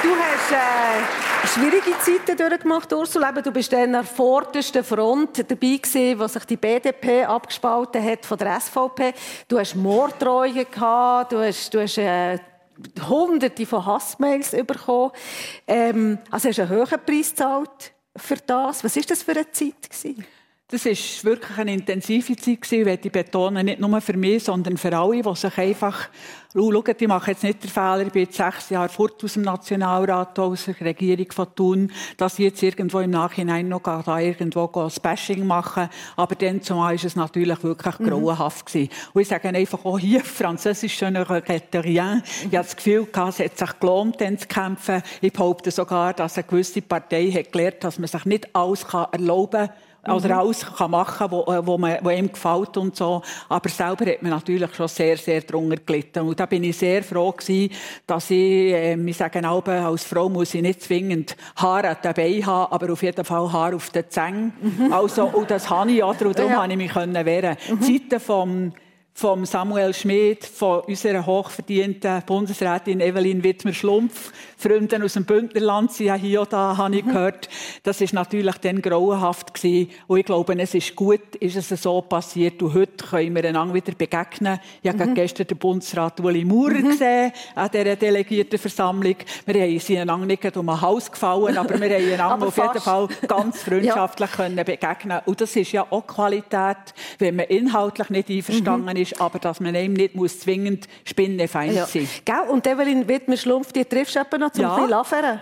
[0.04, 0.10] du
[0.52, 3.32] hast äh, schwierige Zeiten durchgemacht, Ursula.
[3.32, 8.26] Du bist dann an der vordersten Front dabei gewesen, wo sich die BDP abgespalten hat
[8.26, 9.14] von der SVP.
[9.48, 12.40] Du hast Morddrohungen gehabt, du hast, du hast äh,
[13.08, 15.12] Hunderte von Hassmails bekommen.
[15.68, 18.84] Ähm, also hast du einen hohen Preis gezahlt für das.
[18.84, 20.26] Was ist das für eine Zeit gewesen?
[20.72, 20.92] Das war
[21.32, 23.66] wirklich eine intensive Zeit, gewesen, möchte ich betonen.
[23.66, 26.10] Nicht nur für mich, sondern für alle, die sich einfach...
[26.54, 29.34] Schau, schaut, ich mache jetzt nicht den Fehler, ich bin jetzt sechs Jahre fort aus
[29.34, 34.20] dem Nationalrat, aus der Regierung von Thun, dass ich jetzt irgendwo im Nachhinein noch da
[34.20, 38.90] irgendwo ein Bashing machen Aber dann zumal ist es natürlich wirklich grauenhaft gewesen.
[39.14, 42.24] Und ich sage einfach auch hier, französisch, je ne regrette rien.
[42.42, 45.04] Ich habe das Gefühl gehabt, es hat sich gelohnt, dann zu kämpfen.
[45.22, 49.08] Ich behaupte sogar, dass eine gewisse Partei hat gelernt, dass man sich nicht alles kann
[49.12, 49.70] erlauben kann,
[50.08, 53.22] oder alles kann machen wo, äh, wo, man, wo ihm gefällt und so.
[53.50, 56.20] Aber selber hat man natürlich schon sehr, sehr drunter gelitten.
[56.28, 57.72] Und da bin ich sehr froh gewesen,
[58.08, 58.38] dass ich,
[58.74, 63.04] äh, wir sagen auch, als Frau muss ich nicht zwingend Haare dabei haben, aber auf
[63.04, 64.54] jeden Fall Haare auf den Zängen.
[64.92, 66.26] Also, und das habe ich, oder?
[66.28, 66.58] Und darum Ja.
[66.60, 67.58] konnte ich mich können wehren.
[67.82, 68.72] Zeiten vom
[69.20, 76.16] vom Samuel Schmid, von unserer hochverdienten Bundesrätin Evelyn Wittmer-Schlumpf, Freundin aus dem Bündnerland, sie ja
[76.16, 77.50] hier und da, habe ich gehört.
[77.84, 79.90] Das ist natürlich dann grauenhaft gewesen.
[80.08, 82.62] Und ich glaube, es ist gut, ist es so passiert.
[82.62, 84.60] Und heute können wir einander wieder begegnen.
[84.82, 89.16] Ich habe gerade gestern den Bundesrat Uli Maurer gesehen, an dieser Delegiertenversammlung.
[89.46, 92.80] Wir haben sie einander nicht um den Hals gefallen, aber wir haben einander auf jeden.
[92.80, 96.78] Fall ganz freundschaftlich können begegnen Und das ist ja auch Qualität,
[97.18, 101.86] wenn man inhaltlich nicht einverstanden ist, aber dass man eben nicht muss zwingend spinnefeind Ja.
[101.86, 102.50] sein Gell?
[102.50, 104.76] Und Evelyn Wittmer-Schlumpf, die triffst du noch zum ja.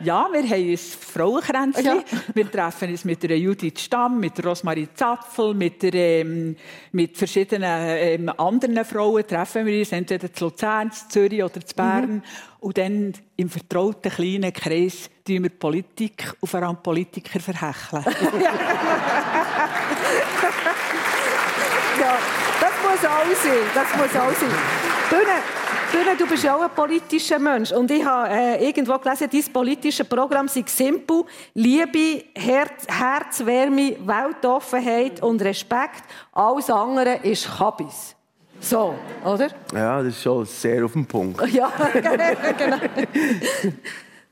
[0.04, 1.86] Ja, wir haben ein Frauenkränzchen.
[1.86, 2.04] Ja.
[2.34, 6.56] Wir treffen uns mit der Judith Stamm, mit der Rosmarie Zapfel, mit, der, ähm,
[6.92, 11.76] mit verschiedenen ähm, anderen Frauen treffen wir uns, entweder zu Luzern, zu Zürich oder zu
[11.76, 12.24] Bern.
[12.60, 18.04] Und dann im vertrauten kleinen Kreis tun wir Politik und vor allem Politiker verhecheln.
[22.00, 22.18] Ja,
[22.60, 23.54] das muss auch sein.
[23.74, 24.50] Das muss auch sein.
[25.10, 25.42] Bühne,
[25.92, 27.72] Bühne, du bist ja auch ein politischer Mensch.
[27.72, 31.24] Und ich habe äh, irgendwo gelesen, dein politisches Programm sei simpel.
[31.54, 36.04] Liebe, Herz, Herzwärme, Weltoffenheit und Respekt.
[36.34, 38.16] Alles andere ist Kabis.
[38.60, 39.50] So, oder?
[39.74, 41.48] Ja, das ist schon sehr auf den Punkt.
[41.52, 41.72] Ja,
[42.58, 42.78] genau.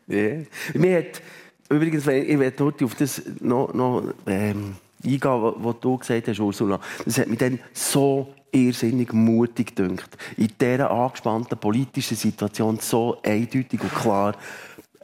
[0.08, 0.44] Yeah.
[0.74, 1.22] Mir hat,
[1.70, 4.76] übrigens, ich werde dort auf das noch, noch ähm,
[5.06, 6.80] eingehen, was du gesagt hast, Ursula.
[7.06, 13.82] Das hat mich dann so irrsinnig mutig gedacht, in dieser angespannten politischen Situation so eindeutig
[13.82, 14.36] und klar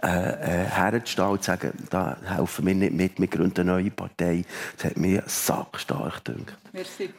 [0.03, 3.91] äh, äh, herzustehen und zu sagen, da helfen wir nicht mit, wir gründen eine neue
[3.91, 4.43] Partei.
[4.77, 6.57] Das hat mich sackstark gedacht.
[6.73, 7.09] Merci.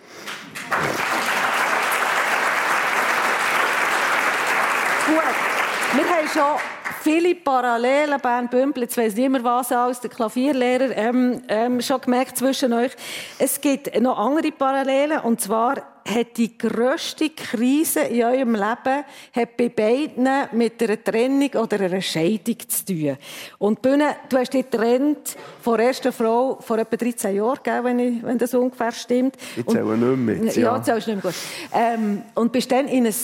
[5.06, 10.96] Gut, wir haben schon viele Parallelen, Bern Bümpel, jetzt weiss niemand was aus, der Klavierlehrer,
[10.96, 12.92] ähm, ähm, schon gemerkt zwischen euch.
[13.38, 19.56] Es gibt noch andere Parallelen, und zwar hat die grösste Krise in eurem Leben hat
[19.56, 23.16] bei beiden mit einer Trennung oder einer Scheidung zu tun.
[23.58, 27.98] Und Bühne, du hast dich getrennt von der ersten Frau vor etwa 13 Jahren, wenn,
[27.98, 29.36] ich, wenn das ungefähr stimmt.
[29.56, 30.76] Ich zähle nicht mehr mit, ja.
[30.76, 31.40] ja zählst nicht mehr gut.
[31.72, 33.14] Ähm, und bist dann in ein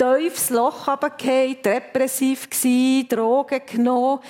[0.00, 4.20] tiefes Loch runtergefallen, depressiv gsi, Drogen genommen.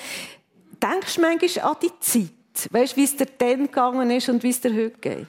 [0.81, 2.69] Denkst du manchmal an die Zeit?
[2.71, 5.27] Weißt du, wie es dir dann gegangen ist und wie es dir heute geht?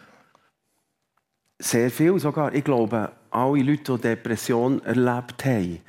[1.58, 2.52] Sehr viel sogar.
[2.52, 5.80] Ich glaube, alle Leute, die Depression erlebt haben,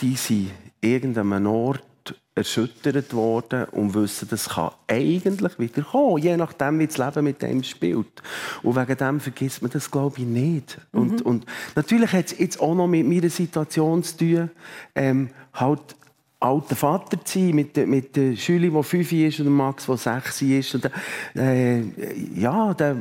[0.00, 1.87] die sind irgendeinem Ort
[2.34, 7.42] erschüttert worden und wissen, das kann eigentlich wieder kommen, je nachdem, wie das Leben mit
[7.42, 8.22] dem spielt.
[8.62, 10.78] Und wegen dem vergisst man das, glaube ich, nicht.
[10.92, 14.50] Und, und natürlich hat es jetzt auch noch mit meiner Situation zu tun,
[14.94, 15.96] ähm, halt
[16.40, 19.86] alter Vater zu sein, mit, der- mit der Schüler, die fünf ist, und dem Max,
[19.86, 20.74] der sechs ist.
[20.76, 20.90] Und,
[21.34, 21.82] äh,
[22.36, 22.94] ja, da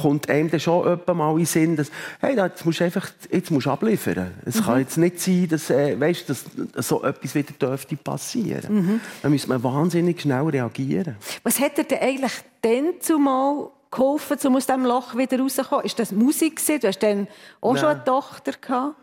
[0.00, 3.08] kommt einem dann schon jemand mal in den Sinn, dass, hey, jetzt musst du einfach
[3.32, 4.30] jetzt musst du abliefern.
[4.44, 6.44] Es kann jetzt nicht sein, dass, äh, weißt, dass
[6.76, 9.00] so etwas wieder dürfte passieren.
[9.22, 11.16] Da muss man wahnsinnig schnell reagieren.
[11.42, 15.84] Was hat dir denn eigentlich dann zumal geholfen, um aus diesem Loch wieder rauszukommen?
[15.84, 16.56] Ist das Musik?
[16.56, 16.80] gewesen?
[16.80, 17.26] Du hast dann
[17.60, 17.96] auch schon Nein.
[17.96, 18.94] eine Tochter gehabt.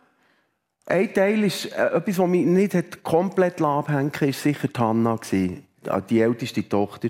[0.86, 6.02] Ein Teil ist äh, etwas, was mich nicht komplett abhängen war sicher die Hanna, äh,
[6.10, 7.10] die älteste Tochter.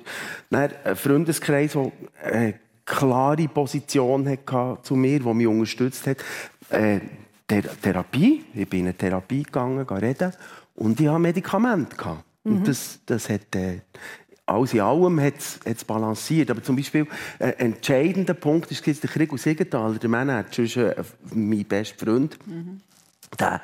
[0.50, 1.92] Dann ein Freundeskreis, der
[2.24, 6.18] eine klare Position hatte zu mir, der mich unterstützt hat.
[6.70, 7.00] Äh,
[7.48, 8.46] Ther Therapie.
[8.54, 10.34] Ich bin in eine Therapie gegangen, reden.
[10.76, 11.96] Und ich hatte Medikamente.
[11.96, 12.24] gehabt.
[12.44, 13.56] Und das, das hat...
[13.56, 13.82] Äh,
[14.46, 16.52] alles in allem hat es balanciert.
[16.52, 17.08] Aber zum Beispiel
[17.40, 20.96] ein entscheidender Punkt ist der Krieg aus Siegenthaler, der Manager, ist äh,
[21.34, 22.38] mein bester Freund.
[23.40, 23.62] Der,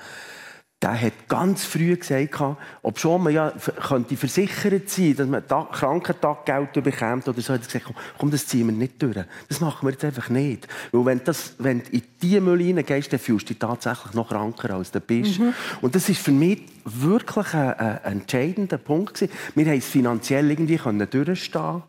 [0.82, 2.40] der hat ganz früh gesagt,
[2.84, 3.52] ob schon man ja
[3.88, 8.32] könnte versichert sein, dass man Ta- Krankentaggeld bekommt oder so, hat er gesagt, komm, komm,
[8.32, 9.18] das ziehen wir nicht durch.
[9.50, 10.68] Das machen wir jetzt einfach nicht.
[10.92, 14.30] Weil wenn, das, wenn du in diese Müll hineingehst, dann fühlst du dich tatsächlich noch
[14.30, 15.40] kranker, als du bist.
[15.82, 19.34] Und das ist für mich wirklich ein, ein entscheidender Punkt gewesen.
[19.56, 21.82] Wir haben es finanziell irgendwie können durchstehen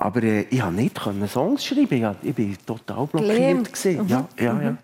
[0.00, 2.16] aber äh, ich konnte nicht Songs schreiben.
[2.22, 3.70] Ich, bin total blockiert.
[3.70, 4.08] Gewesen.
[4.08, 4.76] Ja, ja, ja.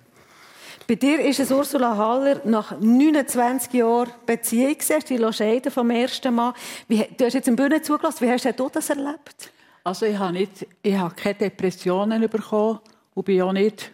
[0.89, 6.33] Bei dir ist es Ursula Haller nach 29 Jahren Beziehung du dich scheiden vom ersten
[6.33, 6.55] Mal.
[6.87, 8.25] Wie, du hast jetzt im Bühne zugelassen.
[8.25, 9.51] Wie hast du das erlebt?
[9.83, 12.79] Also ich habe, nicht, ich habe keine Depressionen bekommen
[13.15, 13.91] und bin auch nicht,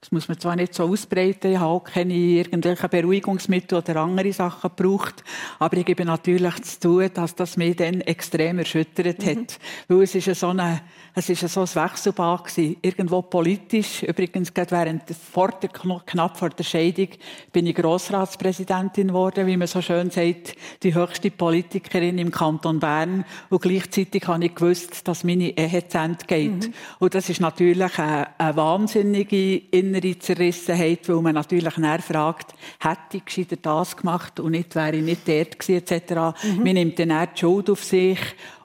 [0.00, 4.32] das muss man zwar nicht so ausbreiten, ich habe auch keine irgendwelche Beruhigungsmittel oder andere
[4.32, 5.24] Sachen gebraucht,
[5.58, 9.58] aber ich gebe natürlich zu tun, dass das mich dann extrem erschüttert hat.
[9.88, 10.82] Weil es ist ja so eine,
[11.16, 12.76] es ist ja so ein Wechselbad gewesen.
[12.80, 17.08] Irgendwo politisch, übrigens gerade während, vor der, knapp vor der Scheidung,
[17.52, 23.24] bin ich Grossratspräsidentin geworden, wie man so schön sagt, die höchste Politikerin im Kanton Bern.
[23.50, 26.70] Und gleichzeitig habe ich gewusst, dass meine Ehe zu Ende geht.
[27.00, 29.56] Und das ist natürlich eine, eine wahnsinnige
[29.88, 34.96] innere Zerrissenheit, weil man natürlich näher fragt, hätte ich gescheiter das gemacht und nicht, wäre
[34.96, 36.14] ich nicht dort gewesen, etc.
[36.56, 38.18] Man nimmt dann die Schuld auf sich.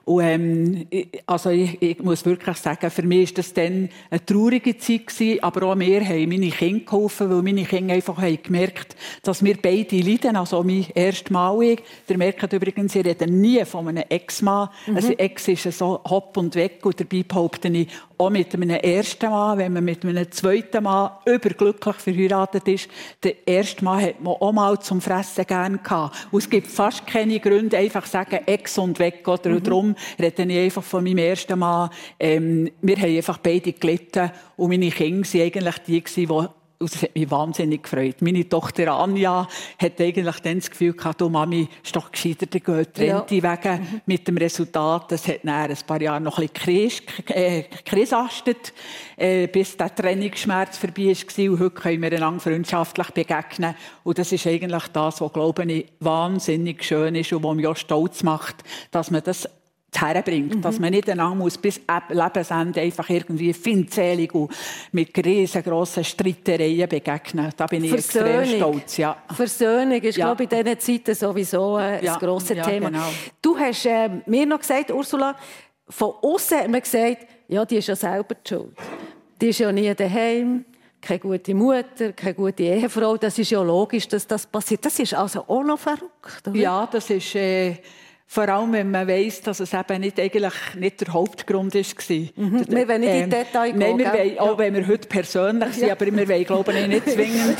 [0.06, 4.22] Und, ähm, ich- also ich, ich muss wirklich sagen, für mich war das dann eine
[4.26, 8.38] traurige Zeit gewesen, aber auch mir haben meine Kinder geholfen, weil meine Kinder einfach haben
[8.42, 11.82] gemerkt, dass wir beide leiden, also mein erstes Mal ich.
[12.06, 14.68] Ihr merkt übrigens, ich rede nie von einem Ex-Mann.
[14.88, 17.88] Ein Ex ist so hopp und weg und dabei behaupte ich,
[18.24, 22.88] auch mit einem ersten Mann, wenn man mit einem zweiten Mann überglücklich verheiratet ist,
[23.22, 26.28] der erste Mann hat man auch mal zum Fressen gern gehabt.
[26.30, 29.50] Und es gibt fast keine Gründe, einfach zu sagen, Ex und weg, oder?
[29.50, 31.90] Und darum rede ich einfach von meinem ersten Mann.
[32.18, 36.48] Ähm, wir haben einfach beide gelitten und meine Kinder waren eigentlich die, gewesen,
[36.80, 38.16] die das hat mich wahnsinnig gefreut.
[38.20, 42.60] Meine Tochter Anja hat eigentlich dann das Gefühl gehabt, du Mami, ist doch gescheiter, die
[42.60, 43.58] geht Rente ja.
[43.62, 43.80] wegen.
[43.80, 44.00] Mhm.
[44.06, 48.72] Mit dem Resultat, das hat nach ein paar Jahre noch ein bisschen gekrisastet,
[49.16, 51.50] äh, bis der Trainingsschmerz vorbei war.
[51.50, 53.74] Und heute können wir einander freundschaftlich begegnen.
[54.02, 57.76] Und das ist eigentlich das, was, glaube ich, wahnsinnig schön ist und was mich auch
[57.76, 58.56] stolz macht,
[58.90, 59.48] dass man das
[60.00, 60.56] herbringt.
[60.56, 60.62] Mhm.
[60.62, 64.50] Dass man nicht einander muss bis Lebensende einfach irgendwie findzählig und
[64.92, 67.50] mit riesengroßen Streitereien begegnen.
[67.56, 68.40] Da bin ich Versöhnung.
[68.40, 68.96] extrem stolz.
[68.96, 69.16] Ja.
[69.32, 70.26] Versöhnung ist, ja.
[70.26, 72.12] glaube ich, in diesen Zeiten sowieso äh, ja.
[72.12, 72.90] das grosse ja, Thema.
[72.90, 73.08] Genau.
[73.40, 75.36] Du hast äh, mir noch gesagt, Ursula,
[75.88, 78.76] von außen hat man gesagt, ja, die ist ja selber die schuld.
[79.40, 80.64] Die ist ja nie daheim
[81.04, 83.16] keine gute Mutter, keine gute Ehefrau.
[83.16, 84.84] Das ist ja logisch, dass das passiert.
[84.86, 86.48] Das ist also auch noch verrückt.
[86.48, 86.56] Oder?
[86.56, 87.76] Ja, das ist äh,
[88.26, 92.16] vor allem, wenn man weiss, dass es eben nicht, eigentlich nicht der Hauptgrund war.
[92.36, 92.64] Mhm.
[92.68, 93.78] Wir wollen nicht ähm, in Detail gehen.
[93.78, 95.92] Nein, wir wollen, auch wenn wir heute persönlich sind, ja.
[95.92, 97.58] aber wir wollen, glaube ich, nicht zwingend,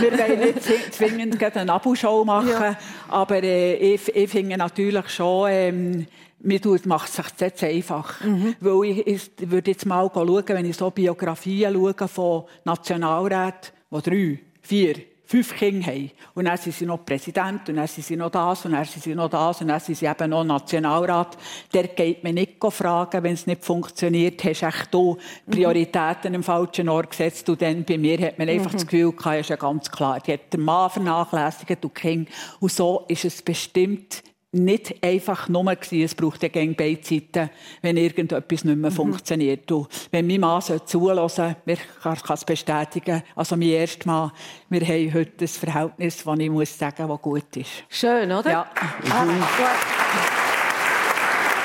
[0.00, 2.50] wir wollen nicht zwingend eine Abushow machen.
[2.50, 2.76] Ja.
[3.08, 6.06] Aber äh, ich, ich finde natürlich schon, ähm,
[6.40, 8.20] mir macht es sich jetzt einfach.
[8.22, 8.56] Mhm.
[8.60, 14.02] Weil ich, ich würde jetzt mal schauen, wenn ich so Biografien schaue von Nationalräten, die
[14.02, 14.94] drei, vier,
[15.30, 16.10] fünf Kinder haben.
[16.34, 19.04] Und dann sind sie noch Präsident, und dann sind sie noch das, und dann sind
[19.04, 21.38] sie noch das, und dann sind sie eben noch Nationalrat.
[21.72, 26.34] Der geht mir nicht fragen, wenn es nicht funktioniert, hast du echt du Prioritäten mhm.
[26.34, 27.48] im falschen Ort gesetzt.
[27.48, 28.78] Und dann bei mir hat man einfach mhm.
[28.78, 32.28] das Gefühl gehabt, ist ja ganz klar, die hat den Mann vernachlässigt, du Kind.
[32.58, 37.50] Und so ist es bestimmt nicht einfach nur gewesen, es braucht ja beide Seiten,
[37.82, 38.94] wenn irgendetwas nicht mehr mhm.
[38.94, 39.70] funktioniert.
[39.70, 44.32] Und wenn mein Mann zulassen ich kann es bestätigen, also mein erstes Mal,
[44.68, 47.70] wir haben heute ein Verhältnis, das ich muss sagen, das gut ist.
[47.88, 48.50] Schön, oder?
[48.50, 48.66] Ja.
[49.10, 49.44] Ah, mhm.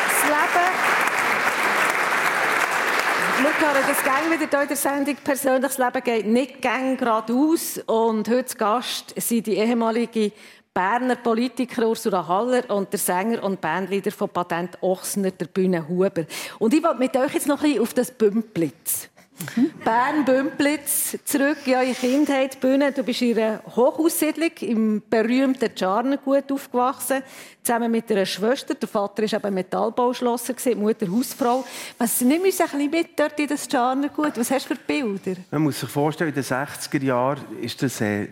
[0.08, 0.66] Das Leben
[3.38, 5.16] wir hören das gerne wieder in der Sendung.
[5.24, 7.80] Persönliches Leben geht nicht gern geradeaus.
[7.86, 10.32] Und heute Gast sind die ehemalige
[10.76, 16.26] Berner Politiker Ursula Haller und der Sänger und Bandleader von Patent Ochsner, der Bühne Huber.
[16.60, 19.08] Und ich wollte mit euch jetzt noch ein bisschen auf das Bümplitz.
[19.56, 19.72] Mhm.
[19.86, 22.60] Bern Bümplitz zurück in eure Kindheit.
[22.60, 27.24] Bühne, du bist in einer Hochhaussiedlung im berühmten Czarnergut aufgewachsen,
[27.64, 28.76] zusammen mit einer Schwester.
[28.76, 31.64] Der Vater war eben Metallbauschlosser, die Mutter Hausfrau.
[31.98, 34.34] Was nimm uns ein bisschen mit dort in das Czarnergut?
[34.36, 35.40] Was hast du für Bilder?
[35.52, 38.28] Man muss sich vorstellen, in den 60er Jahren ist das äh,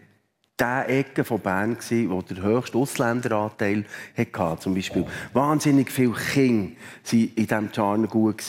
[0.59, 3.85] der Ecke von Bern, wo der höchste Ausländeranteil
[4.15, 4.61] hatte.
[4.61, 6.71] Zum Beispiel wahnsinnig viele Kinder
[7.11, 8.43] waren in diesem Charnergut.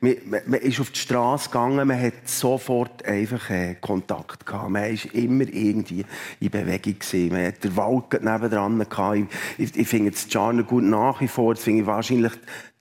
[0.00, 4.70] Man, man, man ist auf die Straße gegangen, man hat sofort einfach äh, Kontakt gehabt.
[4.70, 6.04] Man war immer irgendwie
[6.40, 6.96] in Bewegung.
[7.30, 9.16] Man hat den Wald nebendran gehabt.
[9.56, 12.32] Ich, ich, ich finde das Charnergut nach wie vor, das finde ich wahrscheinlich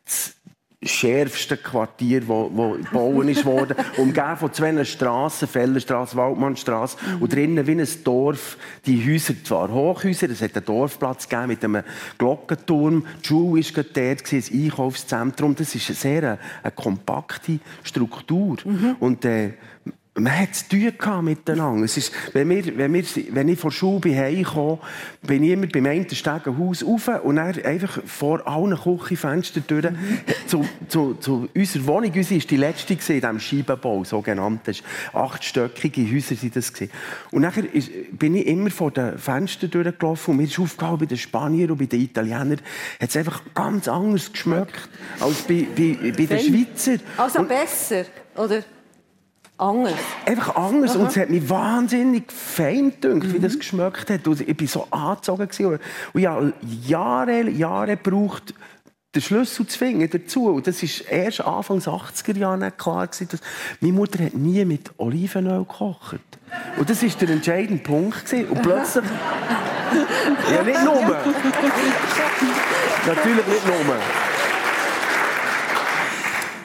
[0.04, 0.37] das
[0.88, 7.22] schärfsten Quartier, wo, wo gebaut ist worden, umgeben von zwei Straßen, Fellerstraße, Waldmannstraße, mhm.
[7.22, 11.64] und drinnen wie ein Dorf, die Häuser, zwar Hochhäuser, es hat einen Dorfplatz gegeben mit
[11.64, 11.84] einem
[12.18, 18.58] Glockenturm, die Schule war dort, ein Einkaufszentrum, das ist eine sehr eine, eine kompakte Struktur.
[18.66, 18.96] Mhm.
[19.00, 19.54] Und, äh,
[20.20, 20.92] man hat es tun
[21.24, 21.86] miteinander.
[21.86, 24.80] Es ist, wenn, wir, wenn, wir, wenn ich von Schule heimkomme,
[25.22, 29.98] bin ich immer beim einen Stegenhaus rauf und dann einfach vor allen Küchenfenstern durch mhm.
[30.48, 32.12] zu, zu, zu unserer Wohnung.
[32.16, 34.62] Unsere war die letzte in diesem Scheibenbau, sogenannt.
[35.14, 36.74] Achtstöckige Häuser waren das.
[37.32, 37.54] Und dann
[38.12, 41.78] bin ich immer vor den Fenstern durchgelaufen und mir ist aufgefallen, bei den Spaniern und
[41.78, 42.62] bei den Italienern
[43.00, 47.02] hat es einfach ganz anders geschmeckt als bei, bei, bei den Schweizern.
[47.18, 48.64] Also und, besser, oder?
[49.58, 49.94] Anders?
[50.26, 50.92] Einfach anders.
[50.92, 51.00] Aha.
[51.00, 53.34] Und es hat mich wahnsinnig fein gedacht, mhm.
[53.34, 54.28] wie das geschmeckt hat.
[54.28, 55.80] Und ich war so angezogen.
[56.14, 56.54] Und ich habe
[56.86, 58.54] Jahre, Jahre gebraucht,
[59.16, 60.48] den Schlüssel zu finden dazu.
[60.50, 63.08] Und das war erst Anfang 80er Jahre klar.
[63.08, 63.42] Gewesen, dass
[63.80, 66.20] meine Mutter hat nie mit Olivenöl gekocht.
[66.78, 68.26] Und das war der entscheidende Punkt.
[68.26, 68.50] Gewesen.
[68.50, 69.06] Und plötzlich...
[70.54, 71.02] ja, nicht nur.
[73.08, 73.96] Natürlich nicht nur.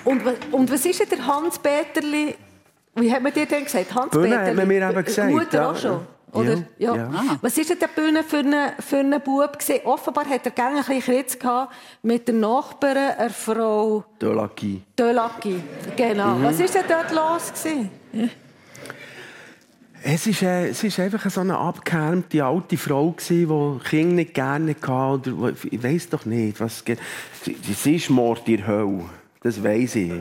[0.04, 2.34] Und, und was ist denn der Hans-Peterli
[2.94, 3.94] wie hat man dir denn gesagt?
[3.94, 4.46] Hans-Peter?
[4.46, 5.30] hat man mir eben gesagt.
[5.30, 5.70] Mutter ja.
[5.70, 6.00] auch schon?
[6.32, 6.64] Oder?
[6.78, 6.96] Ja.
[6.96, 7.10] ja.
[7.12, 7.38] Ah.
[7.42, 9.58] Was war denn der Bühne für einen, für einen Bub?
[9.58, 9.84] Gewesen?
[9.84, 11.38] Offenbar hat er gerne ein bisschen Kritz
[12.02, 14.04] mit der Nachbarin, einer Frau...
[14.18, 14.82] Dölaki.
[14.96, 15.62] Dölaki,
[15.94, 16.36] genau.
[16.36, 16.44] Mhm.
[16.44, 17.52] Was war denn dort los?
[17.52, 17.90] Gewesen?
[20.04, 23.46] Es ist, äh, es ist einfach so eine abgehärmte alte Frau die
[23.84, 25.34] Kinder nicht gerne hatte.
[25.34, 26.82] Oder, ich weiß doch nicht, was...
[27.42, 29.04] Sie, sie ist Mord in der Hölle.
[29.42, 30.12] Das weiß ich.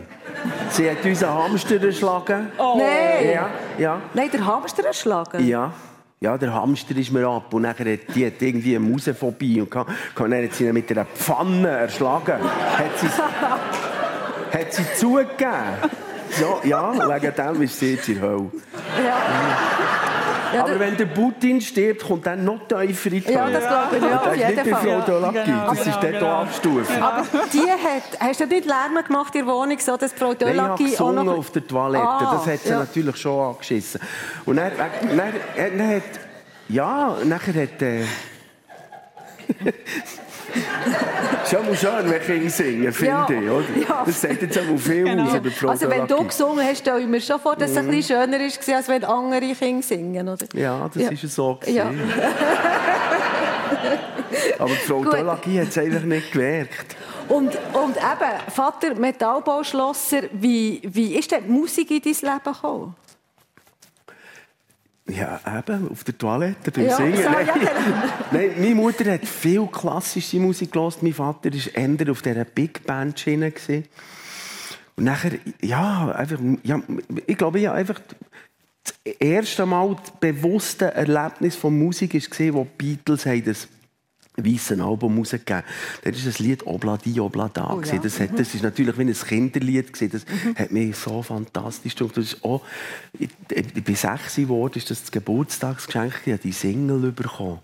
[0.69, 2.51] Sie hat unseren Hamster erschlagen.
[2.57, 2.75] Oh.
[2.77, 3.31] Nein!
[3.33, 4.01] Ja, ja.
[4.13, 5.45] Nein, der Hamster erschlagen?
[5.45, 5.71] Ja.
[6.19, 9.71] Ja, der Hamster ist mir ab und nachher hat die hat irgendwie eine Mausephobie und
[9.71, 12.33] kann, kann dann hat sie ihn mit einer Pfanne erschlagen.
[12.33, 13.07] hat sie,
[14.57, 15.49] hat sie zugegeben.
[16.39, 18.51] Ja, ja, wegen dem ist sie jetzt in der Hölle.
[19.03, 19.17] Ja.
[20.53, 23.97] Ja, Aber wenn der Putin stirbt, kommt dann noch tiefer in die Ja, das glaube
[23.97, 24.81] ich, ja, auf das ist jeden Fall.
[24.81, 27.05] Frau Dolaki, genau, das ist genau, dort genau.
[27.05, 30.75] Aber die hat, hast du nicht Lärm gemacht in der Wohnung, so dass Frau Nein,
[30.79, 31.37] ich auch noch...
[31.37, 32.07] auf der Toilette.
[32.07, 32.79] Ah, das hat sie ja.
[32.79, 34.01] natürlich schon angeschissen.
[34.45, 36.03] Und dann, dann, dann, dann hat...
[36.69, 37.81] Ja, nachher hat...
[37.81, 38.05] Äh,
[41.51, 43.49] ja mal schön, wenn Kinder singen, finde Ja, ich.
[43.49, 43.63] Oder?
[43.89, 44.03] ja.
[44.05, 45.23] Das sagt jetzt auch viel Genau.
[45.25, 47.85] aus über Also wenn du gesungen hast, stelle ich mir schon vor, dass es ein
[47.87, 47.91] Mhm.
[47.91, 50.45] bisschen schöner war, als wenn andere Kinder singen, oder?
[50.53, 51.09] Ja, das Ja.
[51.11, 51.59] ist ja so.
[51.67, 51.89] Ja.
[54.59, 55.03] Aber die Frau.
[55.03, 56.95] Dölaki hat es einfach nicht gemerkt.
[57.27, 62.95] Und, und eben, Vater Metallbauschlosser, wie, wie ist denn die Musik in dein Leben gekommen?
[65.15, 67.17] Ja, eben, auf der Toilette beim Ja, Singen.
[67.17, 67.47] so, Nein.
[67.47, 67.71] ja, genau.
[68.31, 71.03] Nein, meine Mutter hat viel klassische Musik gehört.
[71.03, 73.53] Mein Vater war eher auf dieser Big Band Schiene.
[74.95, 76.81] Und nachher, ja, einfach, ja,
[77.27, 77.99] ich glaube, habe einfach
[78.83, 83.67] das erste Mal das bewusste Erlebnis von Musik war, wo die Beatles haben das
[84.45, 85.63] weiße Album rausgegeben.
[86.03, 87.69] Da ist das Lied «Obladi, Oblada».
[87.71, 87.95] Oh, gewesen.
[87.95, 88.01] ja.
[88.01, 89.93] Das, hat, das ist natürlich wie ein Kinderlied.
[89.93, 90.11] gewesen.
[90.11, 92.17] Das hat mich so fantastisch gemacht.
[92.17, 92.61] Das ist auch,
[93.17, 96.21] ich, ich bin sechs geworden, ist das das Geburtstagsgeschenk.
[96.25, 97.59] Ich habe die Single bekommen.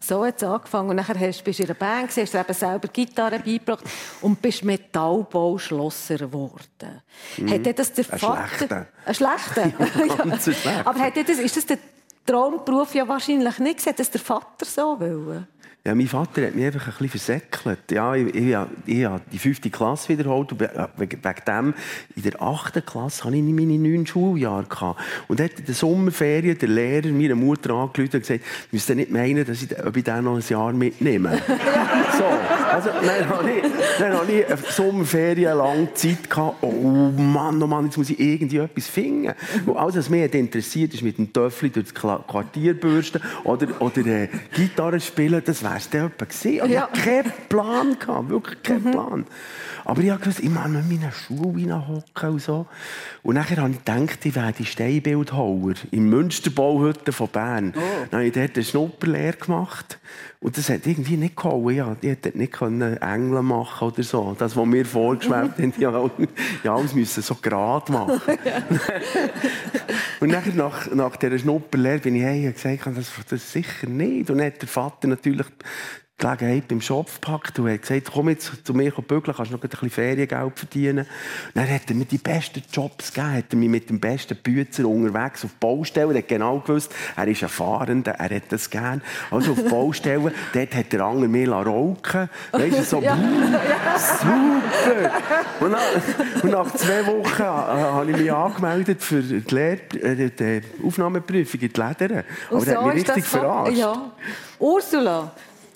[0.00, 0.90] So hat es angefangen.
[0.90, 3.84] Und nachher hast, bist du in einer Band, hast dir eben selber Gitarre beigebracht
[4.20, 7.02] und bist Metallbauschlosser geworden.
[7.48, 8.48] Hat dir das der Ein Vater...
[8.48, 8.86] schlechter.
[9.04, 9.62] Ein schlechter?
[10.24, 10.86] Ein schlechter.
[10.86, 11.78] Aber hat das, ist das der
[12.24, 15.46] Traumberuf ja wahrscheinlich nicht gewesen, dass der Vater so will?
[15.84, 17.90] Ja, mein Vater hat mich einfach ein bisschen versäckelt.
[17.90, 18.56] Ja, ich, ich,
[18.86, 21.74] ich habe die fünfte Klasse wiederholt und äh, wegen dem
[22.14, 24.62] in der achten Klasse hatte ich meine neun Schuljahre.
[24.62, 25.00] Gehabt.
[25.26, 28.90] Und dann hat in der Sommerferien der Lehrer meiner Mutter angerufen und gesagt, du müsst
[28.90, 31.42] nicht meinen, dass ich, ob ich den noch ein Jahr mitnehme.
[32.18, 33.62] so, also dann habe ich,
[33.98, 38.18] dann habe ich eine Sommerferien lang Zeit gehabt, oh Mann, oh Mann, jetzt muss ich
[38.20, 39.32] irgendwie etwas finden.
[39.66, 44.06] Und alles, was mich interessiert ist mit dem Töffel durch das Quartier bürsten oder, oder
[44.06, 46.60] äh, Gitarre spielen, das wäre es dann etwa gewesen.
[46.60, 46.88] Und Ja.
[46.92, 49.26] Ich hatte keinen Plan, gehabt, wirklich keinen Plan.
[49.84, 52.66] Aber ich habe gewusst, ich muss in meine Schuhe hineinhocken und so.
[53.22, 57.72] Und nachher habe ich gedacht, ich werde Steinbildhauer im Münsterbauhütte von Bern.
[58.10, 59.98] Dann habe ich dort eine Schnupperlehre gemacht.
[60.42, 61.72] Und das hat irgendwie nicht gehauen.
[61.72, 64.34] Ja, ich hätte nicht können Engel machen oder so.
[64.36, 66.10] Das, was mir vorgeschwärmt haben, ja,
[66.64, 68.20] ja, alles müssen so gerade machen.
[70.20, 74.30] Und nachher, nach, nach dieser Schnupperlehre bin ich hey, gesagt, das, das sicher nicht.
[74.30, 75.64] Und dann hat der Vater natürlich die
[76.18, 79.68] Gelegenheit beim Schopf gepackt und hat gesagt, komm jetzt zu mir bügeln, kannst noch ein
[79.68, 80.98] bisschen Feriengeld verdienen.
[81.00, 81.06] Und
[81.56, 84.86] dann hat er mir die besten Jobs gegeben, hat er mich mit dem besten Bützer
[84.86, 89.02] unterwegs auf Baustellen, er hat genau gewusst, er ist ein Fahrender, er hat das gern.
[89.32, 95.10] Also auf Baustellen, dort hat der Anger mir rauchen Weißt du, so, super!
[95.60, 95.80] Und nach,
[96.42, 101.60] und nach zwei Wochen äh, habe ich mich angemeldet für die, Lehr äh, die Aufnahmeprüfung
[101.60, 102.24] in die Leder.
[102.48, 103.76] Aber Und der hat mich richtig so- verarscht.
[103.76, 104.12] Ja.
[104.60, 105.32] Ursula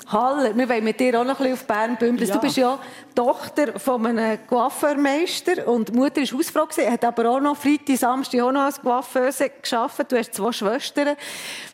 [0.09, 2.29] Haller, wir wollen mit dir auch noch ein bisschen auf Bern bündeln.
[2.29, 2.35] Ja.
[2.37, 2.79] Du bist ja
[3.15, 8.41] Tochter von einem Coiffeurmeister und Mutter war Hausfrau, gewesen, hat aber auch noch Freitag, Samstag
[8.43, 10.13] auch noch als Coiffeuse gearbeitet.
[10.13, 11.17] Du hast zwei Schwestern.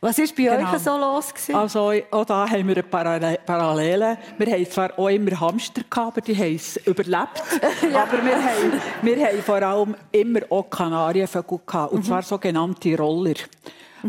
[0.01, 0.73] Was war bei Genau.
[0.73, 1.35] euch so los?
[1.35, 1.55] Gewesen?
[1.55, 4.19] Also, auch da haben wir eine Parallel- Parallele.
[4.39, 7.43] Wir haben zwar auch immer Hamster gehabt, aber die haben es überlebt.
[7.95, 11.93] Aber wir haben, wir haben vor allem immer auch Kanarienvögel gehabt.
[11.93, 13.35] Und zwar sogenannte Roller.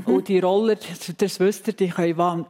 [0.06, 0.76] Und die Roller,
[1.18, 2.46] das wisst ihr, die können waren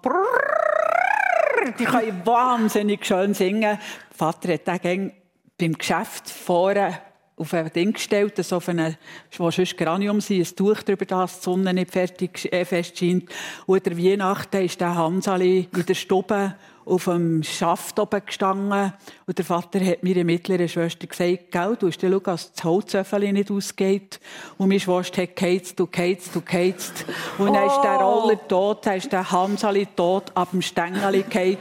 [1.71, 3.61] die können wahnsinnig schön singen.
[3.61, 3.79] Der
[4.15, 5.13] Vater hat gang
[5.57, 6.99] beim Geschäft vorne
[7.35, 8.97] auf ein Ding gestellt, das auf eine,
[9.37, 13.29] wo sonst Granium sind, ein Tuch drüber, dass die Sonne nicht fertig, äh, fest scheint.
[13.65, 18.93] Und der Weihnachten ist der Hansali in der Stube auf dem Schaft oben gestanden.
[19.25, 23.49] Und der Vater hat meiner mittleren Schwester gesagt, Gell, du schauen, dass das Holzöffel nicht
[23.51, 24.19] ausgeht.
[24.57, 27.05] Und meine Schwester hat geheizt, du geheizt, du geheizt.
[27.37, 28.19] Und dann ist der Oh.
[28.21, 31.57] Roller tot, dann ist der Hansali tot, ab dem Stängeli gehalten.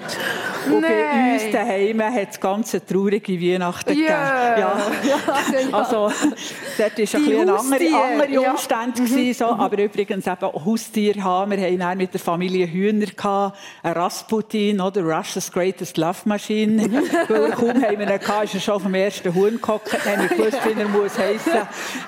[0.66, 1.32] Und bei Nein.
[1.35, 4.54] uns daheim hat es ganz traurige Weihnachten Ja.
[4.54, 4.72] gegeben.
[5.08, 5.78] Ja.
[5.78, 6.12] Also, dort
[6.78, 8.40] war ein bisschen andere, andere ja.
[8.40, 8.46] Mhm.
[8.50, 9.02] Umstände.
[9.02, 9.46] gewesen, So.
[9.46, 11.50] Aber übrigens eben Haustiere haben.
[11.52, 15.02] Wir hatten mit der Familie Hühner, gehabt, einen Rasputin, oder?
[15.12, 16.88] Russia's Greatest Love Machine.
[16.88, 16.94] Mhm.
[17.29, 19.92] Weil kaum haben wir ihn gehabt, ist er schon vom ersten Huhn gehockt.
[20.05, 21.53] Dann haben wir gewusst, wie er muss heissen.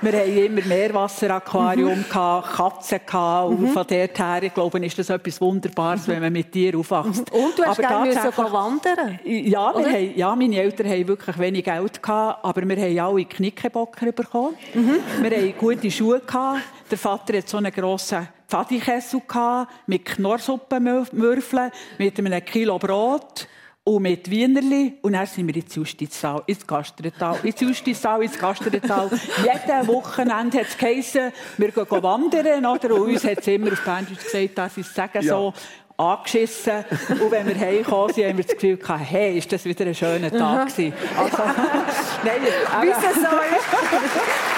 [0.01, 2.05] Wir hatten immer Meerwasseraquarium, Mhm.
[2.09, 3.01] gehabt, Katzen.
[3.07, 3.49] Gehabt.
[3.51, 7.31] Und von dort her, ich glaube, ist das etwas Wunderbares, wenn man mit dir aufwächst.
[7.33, 9.19] Und du hast Aber gerne müssen wandern.
[9.25, 13.25] ja, wir haben, ja, meine Eltern haben wirklich wenig Geld gehabt, aber wir haben alle
[13.25, 14.55] Knickenbocker bekommen.
[14.75, 14.97] Mhm.
[15.23, 16.61] Wir hatten gute Schuhe gehabt.
[16.91, 23.49] Der Vater hat so einen grossen Pfadikessel gehabt, mit Knorrsuppenmürfeln, mit einem Kilo Brot.
[23.83, 24.97] und mit Wienerli.
[25.03, 29.11] Und dann sind wir ins Justizsaal, ins Gastretal, ins Justizsaal, ins Gastretal.
[29.43, 32.65] Jeden Wochenende hat es geheißen, wir gehen wandern.
[32.65, 32.95] Oder?
[32.95, 35.35] Und uns hat es immer auf Berndeutsch gesagt, darf ich sagen Ja.
[35.35, 35.53] so,
[35.97, 36.85] angeschissen.
[37.21, 39.95] Und wenn wir heimgekommen sind, haben wir das Gefühl gehabt, hey, ist das wieder ein
[39.97, 40.93] schöner Tag gewesen.
[41.19, 41.37] Also,
[42.25, 42.41] nein,
[42.83, 43.25] Wie aber- so ist.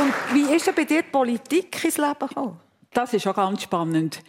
[0.00, 2.60] und, wie ist denn bei dir die Politik ins Leben gekommen?
[2.92, 4.22] Das ist auch ganz spannend.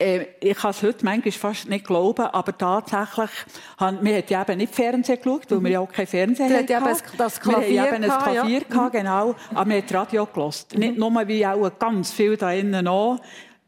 [0.00, 3.30] Äh, ich kann es heute manchmal fast nicht glauben, aber tatsächlich,
[3.78, 6.84] haben, wir haben ja eben nicht Fernsehen geschaut, weil wir ja auch kein Fernsehen hatten.
[6.84, 8.32] hattest eben das Wir Klavier haben eben ein gehabt, ja.
[8.42, 10.66] Klavier gehabt, genau, aber wir haben Radio gehört.
[10.76, 13.18] Nicht nur wie auch ganz viel da innen auch.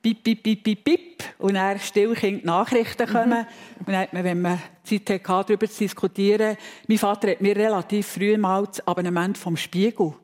[0.03, 1.25] Bip, bip, bip, bip, bip.
[1.39, 3.47] Und dann still die Nachrichten kommen.
[3.81, 6.57] Und dann hat man, wenn man Zeit hatte, darüber zu diskutieren,
[6.89, 10.15] mein Vater hat mir relativ früh mal das Abonnement vom Spiegel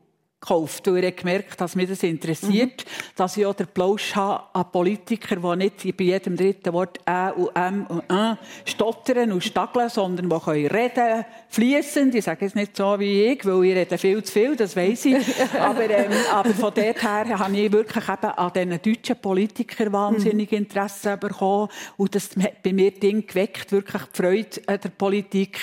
[0.41, 2.84] gekauft, weil er gemerkt, dass mich das interessiert,
[3.16, 7.30] dass ich auch den Plausch habe an Politiker, die nicht bei jedem dritten Wort «ä»
[7.32, 12.14] und «m» und «ä» stottern und stageln, sondern die können reden, fließend.
[12.14, 15.07] Ich sage es nicht so wie ich, weil ich rede viel zu viel, das weiss
[15.07, 15.16] ich.
[15.59, 20.53] aber, ähm, aber von dort her habe ich wirklich eben an diesen deutschen Politikern wahnsinnig
[20.53, 21.68] Interesse bekommen.
[21.97, 25.59] Und das hat bei mir Ding geweckt, wirklich die Freude an der Politik.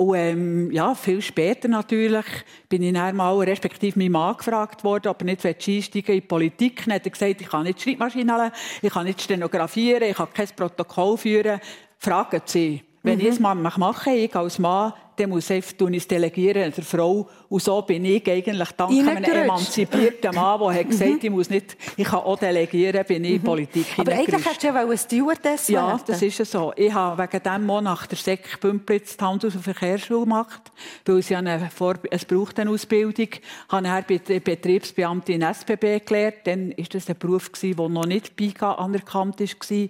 [0.00, 2.24] Und ähm, ja, viel später natürlich
[2.70, 6.26] bin ich dann mal, respektive mein Mann gefragt worden, ob er nicht einsteigen in die
[6.26, 6.84] Politik.
[6.84, 8.52] Dann hat er gesagt, ich kann nicht Schreibmaschine
[8.82, 11.60] ich kann nicht stenografieren, ich kann kein Protokoll führen.
[11.98, 12.82] Fragen Sie.
[13.02, 17.28] Wenn ich es mal mache, ich als Mann, dann muss ich es delegieren der Frau.
[17.48, 21.76] Und so bin ich eigentlich dank einem emanzipierten Mann, der hat gesagt, ich muss nicht,
[21.96, 24.96] ich kann auch delegieren, bin ich in die Politik Aber eigentlich hättest du ja wollen
[24.96, 26.72] Stewardess Ja, das ist ja so.
[26.76, 30.72] Ich habe wegen dem nach der Sek Bümplitz die Handels- und Verkehrsschule gemacht,
[31.04, 33.10] weil sie eine Vor es braucht eine Ausbildung.
[33.18, 36.36] Ich habe dann bei der Betriebsbeamtin in SBB gelernt.
[36.44, 39.88] Dann war das ein Beruf, der noch nicht BIGA anerkannt war.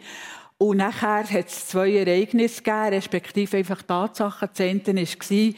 [0.63, 4.51] Und nachher hat es zwei Ereignisse gegeben, respektive einfach Tatsachen.
[4.53, 5.55] Das eine war,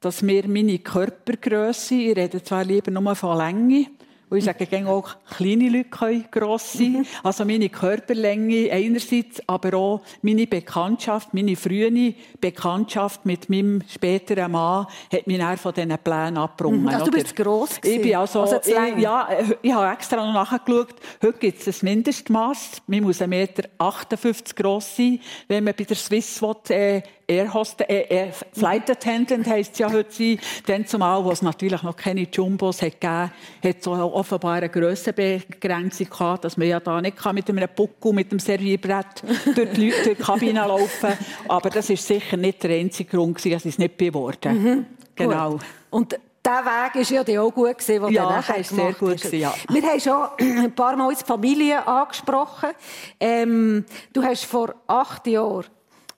[0.00, 3.86] dass mir meine Körpergrösse, ich rede zwar lieber nur von Länge,
[4.30, 7.04] und ich sage gerne auch, kleine Leute können gross sein.
[7.24, 14.86] Also meine Körperlänge einerseits, aber auch meine Bekanntschaft, meine frühe Bekanntschaft mit meinem späteren Mann
[15.12, 16.88] hat mich dann von diesen Plänen abgebrungen.
[16.88, 18.16] Also du bist gross Ich bin gewesen.
[18.16, 20.94] also, Also ich, ja, äh, ich habe extra noch nachgeschaut.
[21.20, 22.82] Heute gibt es ein Mindestmaß.
[22.86, 27.80] Man muss 1,58 Meter gross sein, wenn man bei der Swiss will, äh, Air Host,
[27.82, 30.38] äh, äh, Flight Attendant heisst es ja heute sein.
[30.66, 33.30] Dann zumal, wo es natürlich noch keine Jumbos hat gegeben,
[33.64, 37.68] hat es auch offenbar eine Grössenbegrenzung gehabt, dass man ja da nicht kann mit einem
[37.68, 39.22] Puckel, mit dem Servierbrett
[39.54, 41.12] durch die, Leute, durch die Kabine laufen
[41.48, 45.50] Aber das ist sicher nicht der einzige Grund, gewesen, dass ich es nicht geworden Genau.
[45.52, 45.60] Gut.
[45.90, 48.78] Und der Weg war ja dann auch gut, gewesen, den Ja, du nachher ist sehr
[48.78, 49.22] gemacht gut hast.
[49.24, 49.54] gewesen, ja.
[49.68, 50.28] Wir haben schon
[50.64, 52.70] ein paar Mal die Familie angesprochen.
[53.18, 55.66] Ähm, du hast vor acht Jahren,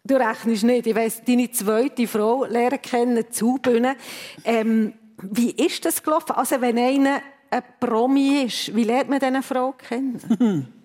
[0.04, 3.96] du rechnest nicht, ich weiss, deine zweite Frau lernen kennen, Zubühne.
[4.44, 6.32] Ähm, wie ist das gelaufen?
[6.32, 10.68] Also wenn einer ein Promi ist, wie lernt man diese Frau kennen?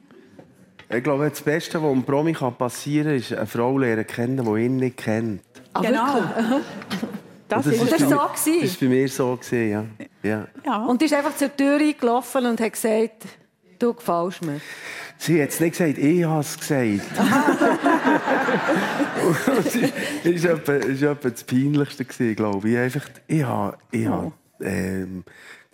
[0.89, 4.61] Ich glaube, das Beste, was einem Promi passieren kann, ist eine Frau lernen kennen, die
[4.63, 5.41] ihn nicht kennt.
[5.73, 6.23] Ah, Genau.
[7.49, 8.61] Das Und ist das so gewesen?
[8.61, 9.85] Das war bei mir so, gewesen, ja.
[10.23, 10.47] ja.
[10.65, 10.85] ja.
[10.85, 13.25] Und ist einfach zur Tür gelaufen und hat gesagt,
[13.79, 14.59] du gefällst mir.
[15.17, 17.01] Sie hat es nicht gesagt, ich habe es gesagt.
[20.23, 22.77] das war etwa, das Peinlichste, glaube ich.
[22.77, 25.23] Einfach, ich habe, ich habe, ähm,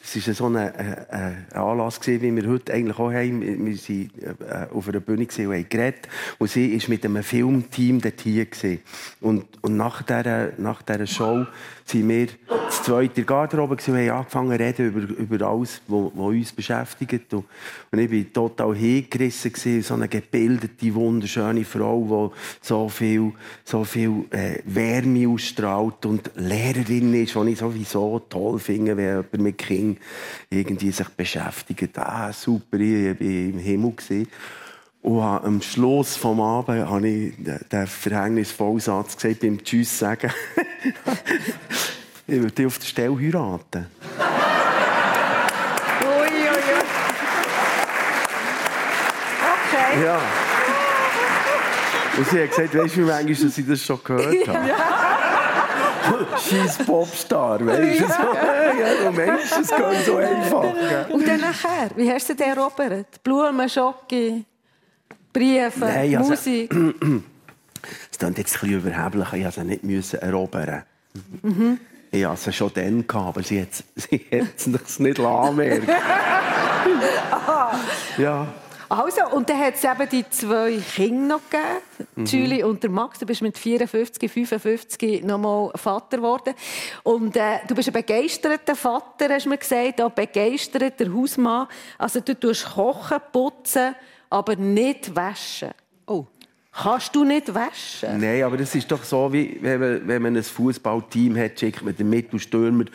[0.04, 3.41] das war so ein, äh, ein Anlass, wie wir heute eigentlich auch haben.
[3.41, 4.10] Wir waren
[4.41, 6.10] äh, auf einer Bühne und haben geredet.
[6.45, 8.45] Sie war mit einem Filmteam dort hier.
[9.22, 11.45] Und, und nach dieser, nach dieser Show
[11.86, 16.51] sind wir das zweite Garderobe und haben angefangen zu reden über, über alles, was uns
[16.51, 17.34] beschäftigt.
[17.34, 17.45] Und,
[17.91, 19.82] und ich war total hingerissen.
[19.82, 23.32] So eine gebildete, wunderschöne Frau, die so viel,
[23.64, 29.38] so viel äh, Wärme ausstrahlt und Lehrerin ist, die ich sowieso toll finde, wenn jemand
[29.38, 29.93] mit Kindern
[30.50, 31.98] irgendwie sich beschäftigt.
[31.98, 33.91] Ah, super, ich war im Himmel.
[33.91, 34.28] Gewesen.
[35.04, 37.34] Und am Schluss des Abends habe ich
[37.70, 40.32] den verhängnisvollen Satz gesagt, beim Tschüss sagen,
[42.28, 43.88] ich würde dich auf der Stelle heiraten.
[46.02, 46.84] Ui, ui, ui.
[49.52, 50.06] Okay.
[50.06, 50.22] Ja.
[52.16, 54.70] Und sie hat gesagt, weißt du, wie manchmal dass ich das schon gehört habe?
[56.49, 58.08] Scheiß Popstar, weißt du?
[58.08, 61.10] So, ja, und Menschen, es geht so einfach.
[61.10, 63.24] Und dann nachher, wie hast du den erobert?
[63.24, 64.43] Blumen, Schocke,
[65.32, 66.74] Briefe, Nein, also- Musik.
[68.10, 70.84] Es klingt jetzt ein bisschen überheblich, ich musste sie nicht müssen erobern.
[72.12, 75.88] Ich hatte sie schon dann, aber sie hat sie hat es nicht anmerken.
[78.18, 78.47] ja.
[78.94, 82.26] Also, und dann hat es eben die zwei Kinder noch gegeben, mhm.
[82.26, 83.18] Julie und der Max.
[83.18, 86.54] Du bist mit 54, 55 nochmal Vater geworden.
[87.02, 91.68] Und äh, du bist ein begeisterter Vater, hast du mir gesagt, auch begeisterter Hausmann.
[91.98, 93.96] Also du tust kochen, putzen,
[94.30, 95.72] aber nicht waschen.
[96.76, 98.19] Kannst du nicht waschen?
[98.19, 101.84] Nein, aber das ist doch so, wie wenn man, wenn man ein Fußballteam hat, schickt
[101.84, 102.86] man den Mittelstürmer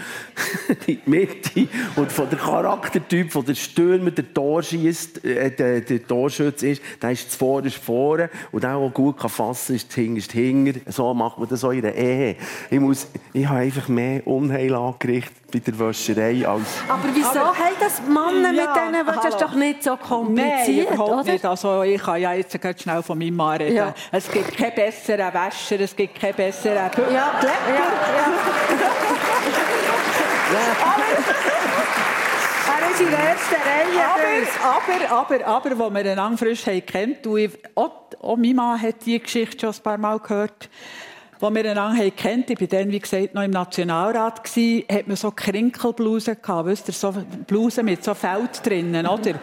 [0.69, 1.69] in die Mitte.
[1.95, 7.13] Und von der Charaktertyp, von der Stürmer, der Torschießt, äh, der, der Torschütze ist, der
[7.13, 8.31] ist vorne vorne.
[8.51, 10.91] Und der, der gut kann fassen kann, ist hinten hinten.
[10.91, 12.37] So macht man das auch in der Ehe.
[12.71, 16.67] Ich, muss, ich habe einfach mehr Unheil angerichtet bei der Wäscherei als...
[16.89, 19.07] Aber wieso aber, haben das Männer ja, mit denen?
[19.07, 21.33] Das ist doch nicht so kompliziert, Nein, überhaupt oder?
[21.33, 21.45] nicht.
[21.45, 23.77] Also, ich kann ja jetzt ganz schnell von meinem Mann reden.
[23.77, 23.95] Ja.
[24.13, 27.11] Es gibt keinen besseren Wäscher, es gibt keinen besseren Bü ja.
[27.13, 27.33] ja.
[32.81, 34.05] Er ist in der ersten Reihe.
[34.65, 37.27] Aber, aber, aber, aber, als wir einander frisch kennt,
[37.75, 37.91] auch,
[38.21, 40.69] auch mein Mann hat diese Geschichte schon ein paar Mal gehört,
[41.41, 45.17] als wir einander kennt, ich war dann, wie gesagt, noch im Nationalrat, gewesen, hat man
[45.17, 47.15] so Krinkelblusen gehabt, wisst ihr, so
[47.47, 49.35] Blusen mit so Feld drinnen, oder?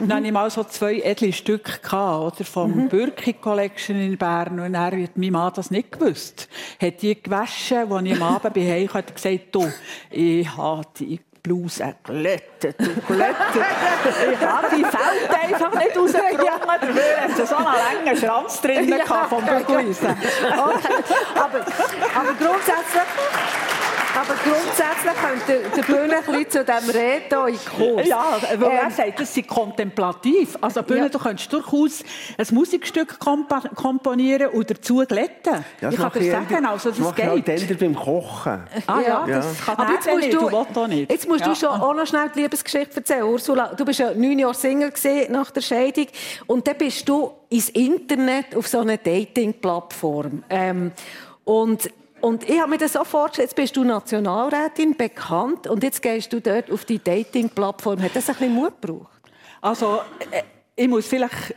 [0.00, 2.44] Und dann hatte ich mal so zwei edle Stücke gehabt, oder?
[2.44, 2.88] Vom mhm.
[2.88, 4.60] Birki Collection in Bern.
[4.60, 6.48] Und er hat mein Mann das nicht gewusst.
[6.80, 9.72] Hat die gewaschen, als ich am Abend bei Hause hat gesagt, du,
[10.10, 13.36] ich habe die Bluse glättet und glättet.
[14.32, 16.60] ich habe die Feld einfach nicht rausgebrungen.
[16.80, 20.08] Dafür hatte so einen langen Schranz drin ja, vom Bügelisen.
[20.08, 20.94] Okay.
[21.34, 23.02] Aber, aber grundsätzlich...
[24.14, 28.06] Aber grundsätzlich könnte der Bühne ein bisschen zu diesem Reden in Kurs.
[28.06, 28.24] Ja,
[28.56, 30.56] weil ähm, er sagt, das ist kontemplativ.
[30.60, 31.08] Also Bühne, ja.
[31.08, 32.04] du könntest durchaus
[32.38, 35.64] ein Musikstück komponieren und dazu glätten.
[35.80, 37.60] Ja, ich kann dir sagen, also das, das geht.
[37.60, 38.64] Ich auch beim Kochen.
[38.86, 39.26] Ah ja, ja.
[39.26, 41.10] das kann Aber jetzt musst, du, du nicht.
[41.10, 41.48] jetzt musst ja.
[41.48, 43.24] du schon auch noch schnell die Liebesgeschichte erzählen.
[43.24, 44.92] Ursula, du bist ja neun Jahre Single
[45.30, 46.06] nach der Scheidung
[46.46, 50.44] und dann bist du ins Internet auf so einer Dating-Plattform.
[50.48, 50.92] Ähm,
[51.44, 51.90] und
[52.24, 56.32] und ich habe mir das so vorgestellt, jetzt bist du Nationalrätin, bekannt, und jetzt gehst
[56.32, 58.00] du dort auf die Dating-Plattform.
[58.00, 59.20] Hat das ein bisschen Mut gebraucht?
[59.60, 60.00] Also,
[60.30, 60.42] äh,
[60.74, 61.54] ich muss vielleicht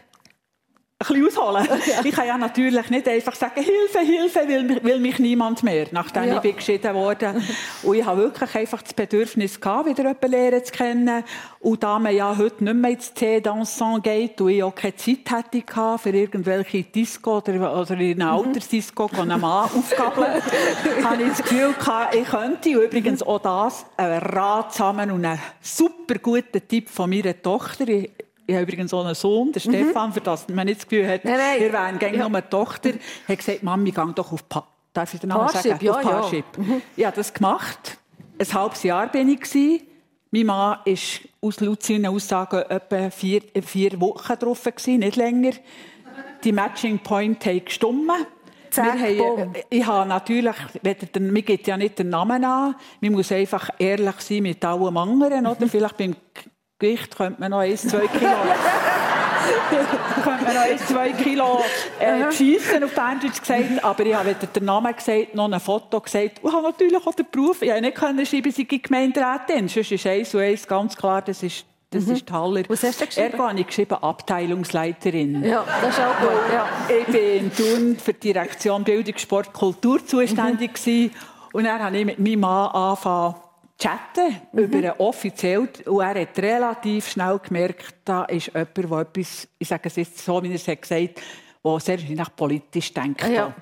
[1.00, 1.68] ein bisschen ausholen.
[1.88, 2.04] Ja.
[2.04, 6.26] Ich kann ja natürlich nicht einfach sagen, Hilfe, Hilfe, will, will mich niemand mehr, nachdem
[6.26, 6.36] ja.
[6.36, 7.36] ich bin geschieden wurde.
[7.84, 11.24] Und ich habe wirklich einfach das Bedürfnis gehabt, wieder jemanden lernen zu kennen.
[11.60, 14.96] Und da man ja heute nicht mehr ins Tee dansant geht und ich auch keine
[14.96, 15.64] Zeit hatte
[15.98, 18.48] für irgendwelche Disco oder, oder in einer mhm.
[18.48, 20.42] Altersdisco einen Mann aufgabeln,
[21.04, 25.40] habe ich das Gefühl gehabt, ich könnte, und übrigens auch das, einen ratsamen und einen
[25.62, 28.12] super guten Tipp von meiner Tochter, ich
[28.56, 29.70] habe übrigens so einen Sohn, der mhm.
[29.70, 31.60] Stefan, für das man nicht das Gefühl hat, nein, nein.
[31.60, 32.26] wir wären gerne ja.
[32.26, 32.92] eine Tochter,
[33.28, 35.86] hat gesagt, Mami, geh doch auf pa Darf ich den Namen Parship, sagen?
[35.86, 36.46] Ja, auf Parship.
[36.58, 36.64] Ja.
[36.64, 36.82] Mhm.
[36.96, 38.00] Ich habe das gemacht.
[38.40, 39.42] Ein halbes Jahr bin ich.
[39.42, 39.82] Gewesen.
[40.32, 40.96] Mein Mann war
[41.42, 45.52] aus laut seinen Aussagen etwa vier, vier Wochen drauf, gewesen, nicht länger.
[46.44, 48.26] Die Matching Point haben gestummen.
[48.76, 50.56] Haben, ich habe natürlich,
[51.20, 55.48] mir geht ja nicht den Namen an, man muss einfach ehrlich sein mit allem anderen,
[55.48, 55.68] oder?
[55.68, 56.16] Vielleicht beim
[56.80, 58.32] Gewicht könnte man noch 1, 2 Kilo.
[60.24, 61.64] könnte man noch 1, 2 Kilo
[62.00, 63.84] äh, schiessen, auf Berndeutsch gesagt.
[63.84, 66.44] Aber ich habe weder den Namen gesagt, noch ein Foto gesagt.
[66.44, 67.62] Und habe natürlich auch den Beruf.
[67.64, 69.68] Ich konnte nicht können schreiben, sie sind Gemeinderätin.
[69.68, 72.14] Sonst ist eins und eins ganz klar, das ist das mhm.
[72.14, 72.64] ist Haller.
[72.68, 73.32] Was hast du geschrieben?
[73.32, 75.44] Ergo habe ich geschrieben Abteilungsleiterin.
[75.44, 76.54] Ja, das ist auch gut.
[76.54, 76.68] Ja.
[76.90, 80.72] Ich war in Thun für die Direktion Bildung, Sport, Kultur zuständig.
[80.86, 81.12] Mhm.
[81.54, 83.36] Und dann habe ich mit meinem Mann angefangen,
[83.78, 84.60] chatten mhm.
[84.60, 89.68] über einen offiziell und er hat relativ schnell gemerkt, da ist jemand, der etwas, ich
[89.68, 91.22] sage es jetzt so, wie er es gesagt
[91.64, 93.28] hat, sehr nach politisch denkt.
[93.28, 93.54] Ja.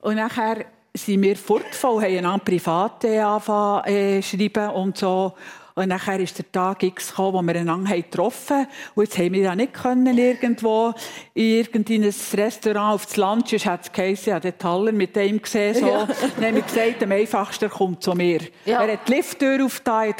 [0.00, 5.34] Und nachher sind wir fortgefahren, haben einander private angefangen äh, schreiben und so.
[5.74, 8.66] Und nachher ist der Tag X gekommen, wo wir einander getroffen haben.
[8.94, 10.92] Und jetzt haben wir ja nicht können, irgendwo
[11.34, 12.04] in irgendein
[12.34, 15.74] Restaurant auf das Lunch, sonst hat es geheißen, ich habe den Haller mit dem gesehen.
[15.74, 15.86] So.
[15.86, 16.06] Ja.
[16.36, 18.40] Dann haben wir gesagt, am einfachsten kommt zu mir.
[18.66, 18.82] Ja.
[18.82, 20.14] Er hat die Lifttür aufgetan,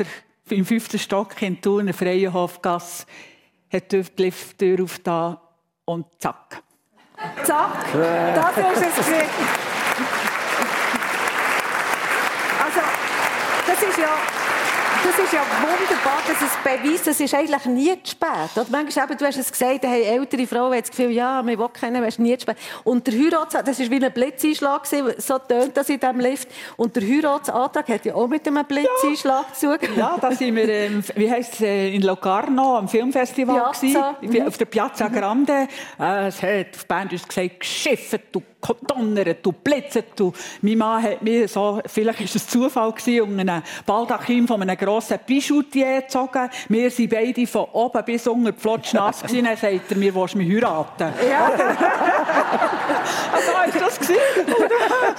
[0.49, 3.07] im fünften Stock in Thun, in der Freienhofgasse,
[3.73, 5.37] hat die Lifttür aufgetan
[5.85, 6.63] und zack.
[7.45, 9.07] Zack, das ist es
[12.59, 12.81] Also,
[13.67, 14.42] das ist ja
[15.17, 18.57] das ist ja wunderbar, dass es beweist, es ist eigentlich nie zu spät.
[18.57, 21.59] Oder manchmal eben, du hast es gesagt, hey, ältere Frauen haben das Gefühl, ja, wir
[21.59, 22.57] wollen kennen, es ist nie zu spät.
[22.85, 26.49] Und der Heiratsantrag, das war wie ein Blitzeinschlag, so tönt das in diesem Lift.
[26.77, 29.55] Und der Heiratsantrag hat ja auch mit einem Blitzeinschlag ja.
[29.55, 29.97] zu tun.
[29.97, 34.17] Ja, da sind wir, ähm, wie heisst es, äh, in Locarno am Filmfestival Piazza.
[34.21, 34.47] Mhm.
[34.47, 35.69] auf der Piazza Grande.
[36.01, 38.43] Äh, es hat auf Band uns gesagt, geschifft, du
[38.87, 40.21] donnert und blitzet.
[40.21, 44.77] Und mein Mann hat mir so, vielleicht war es Zufall um einen Baldachin von einem
[44.77, 46.49] grossen Bijoutier gezogen.
[46.69, 49.23] Wir sind beide von oben bis unter die Flotsch nass.
[49.23, 51.13] Dann sagt er mir, willst du mich heiraten?
[51.29, 51.47] Ja.
[53.33, 54.21] also, war das gewesen?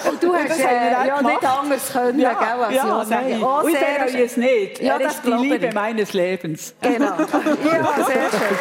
[0.09, 3.43] Und du hast äh, wir ja nicht anders können, Ja, gell, als ja, nein.
[3.43, 4.81] Oh, Und ich es nicht.
[4.81, 5.73] Ja, er das ist die Liebe ich.
[5.73, 6.73] meines Lebens.
[6.81, 7.13] Genau.
[7.63, 8.57] Ja, sehr schön.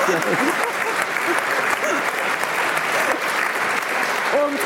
[4.44, 4.58] Und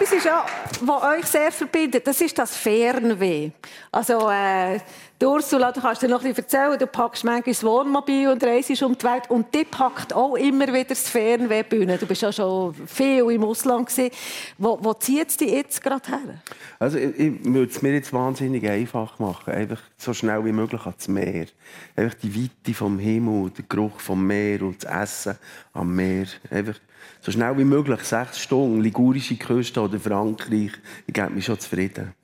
[0.00, 0.46] etwas ist ja,
[0.80, 3.50] was euch sehr verbindet, das ist das Fernweh.
[3.92, 4.80] Also, äh,
[5.22, 8.96] Ursula, du kannst dir noch bisschen erzählen, du packst manchmal das Wohnmobil und reist um
[8.96, 11.98] die Welt und die packt auch immer wieder das Fernweh bühne.
[11.98, 14.10] Du bist ja schon viel im Ausland gewesen.
[14.56, 16.42] Wo, wo zieht es dich jetzt gerade her?
[16.78, 19.52] Also ich, ich würde es mir jetzt wahnsinnig einfach machen.
[19.52, 21.46] Einfach so schnell wie möglich ans Meer.
[21.94, 25.38] Einfach die Weite vom Himmel, der Geruch vom Meer und das Essen
[25.74, 26.26] am Meer.
[26.50, 26.80] Einfach
[27.20, 30.72] so schnell wie möglich, sechs Stunden, ligurische Küste oder Frankreich.
[31.06, 32.14] Ich gebe mich schon zufrieden.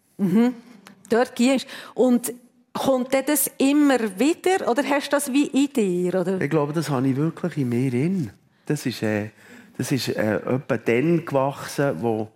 [1.10, 2.32] Dort gehst Und
[2.72, 6.20] kommt das immer wieder oder hast du das wie in dir?
[6.20, 6.40] Oder?
[6.40, 8.30] Ich glaube, das habe ich wirklich in mir in.
[8.66, 9.30] Das ist, äh,
[9.78, 12.28] das ist äh, etwa dann gewachsen, wo,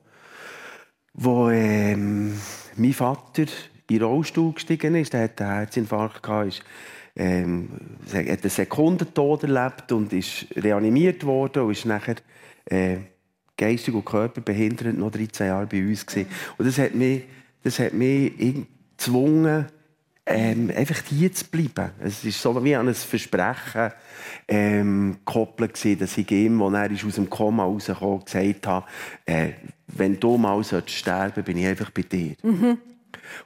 [1.15, 2.39] wo ähm,
[2.77, 5.13] mein Vater in den Rollstuhl gestiegen ist.
[5.13, 6.63] Der hatte einen Herzinfarkt, gehabt, ist,
[7.17, 7.69] ähm,
[8.13, 12.17] er hat einen Sekundentod erlebt und ist reanimiert worden und ist nachher
[12.67, 12.99] äh,
[13.57, 16.29] geistig und körperbehindert noch 13 Jahre bei uns gewesen.
[16.57, 17.25] Und das hat mich,
[17.63, 18.33] das hat mich
[18.97, 19.67] gezwungen,
[20.27, 21.91] ähm, einfach hier zu bleiben.
[21.99, 23.93] Es ist so wie an ein Versprechen
[24.47, 28.87] ähm, gekoppelt gewesen, dass ich ihm, als er aus dem Koma rauskam, gesagt habe,
[29.27, 29.51] äh,
[29.89, 32.37] wenn du mal sterben bin ich einfach bei dir.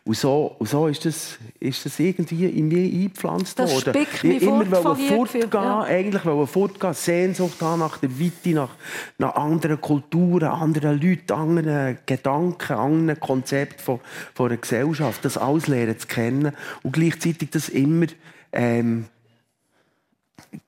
[0.05, 4.07] Und so, und so ist, das, ist das irgendwie in mir eingepflanzt Das worden.
[4.23, 5.83] ich immer fortgehen, ja.
[5.83, 8.71] eigentlich wollte fortgehen, Sehnsucht haben nach der Weite, nach,
[9.19, 14.01] nach anderen Kulturen, anderen Leuten, anderen Gedanken, anderen Konzepten von,
[14.35, 15.25] von einer Gesellschaft.
[15.25, 16.53] Das alles lernen zu kennen
[16.83, 18.07] und gleichzeitig das immer
[18.53, 19.07] ähm,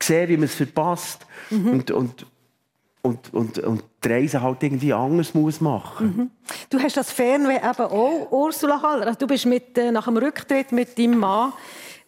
[0.03, 1.69] sehen, wie man es verpasst Mhm.
[1.71, 2.27] und, und,
[3.07, 6.31] und, und, und die Reise halt irgendwie anders muss machen
[6.71, 9.07] Du hast das Fernweh eben auch, Ursula Haller.
[9.07, 11.53] Also Du bist mit, äh, nach dem Rücktritt mit deinem Mann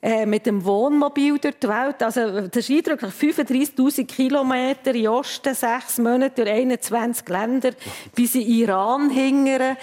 [0.00, 2.00] äh, mit dem Wohnmobil durch die Welt.
[2.04, 3.12] Also, das ist eindrücklich.
[3.12, 7.70] 35'000 Kilometer in Osten, sechs Monate durch 21 Länder,
[8.14, 9.76] bis in Iran hingern.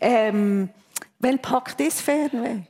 [0.00, 0.70] Ähm,
[1.20, 2.62] wann packt das Fernweh?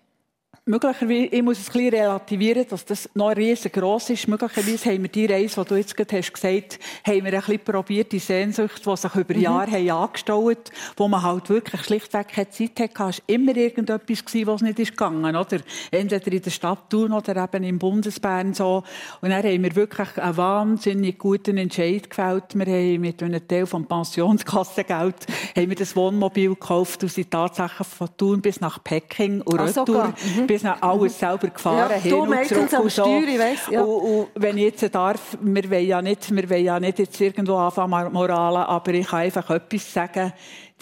[0.66, 4.28] Möglicherweise, ich muss es ein bisschen relativieren, dass das noch riesengroß ist.
[4.28, 7.40] Möglicherweise haben wir die Reise, die du jetzt gerade hast gesagt hast, haben wir ein
[7.40, 12.28] bisschen probiert, die Sehnsucht, die sich über Jahre haben angestaut wo man halt wirklich schlichtweg
[12.28, 12.92] keine Zeit hatte.
[12.92, 15.58] Es war immer irgendetwas, was nicht ist gegangen oder
[15.90, 18.84] Entweder in der Stadt Thun oder eben im Bundesbern so.
[19.20, 22.54] Und dann haben wir wirklich einen wahnsinnig guten Entscheid gefällt.
[22.54, 27.86] Wir haben mit einem Teil vom Pensionskassengeld haben wir das Wohnmobil gekauft und sind tatsächlich
[27.88, 30.14] von Thun bis nach Peking und Ah, retour.
[30.36, 30.46] Mhm.
[30.50, 31.90] Bis nach alles selber gefahren.
[31.90, 33.02] Ja, hin du und meistens am so.
[33.04, 33.82] Steuer, ich weiss, ja.
[33.82, 37.20] Und, und wenn ich jetzt darf, wir wollen ja nicht, wir wollen ja nicht jetzt
[37.20, 40.32] irgendwo anfangen moralen, aber ich kann einfach etwas sagen.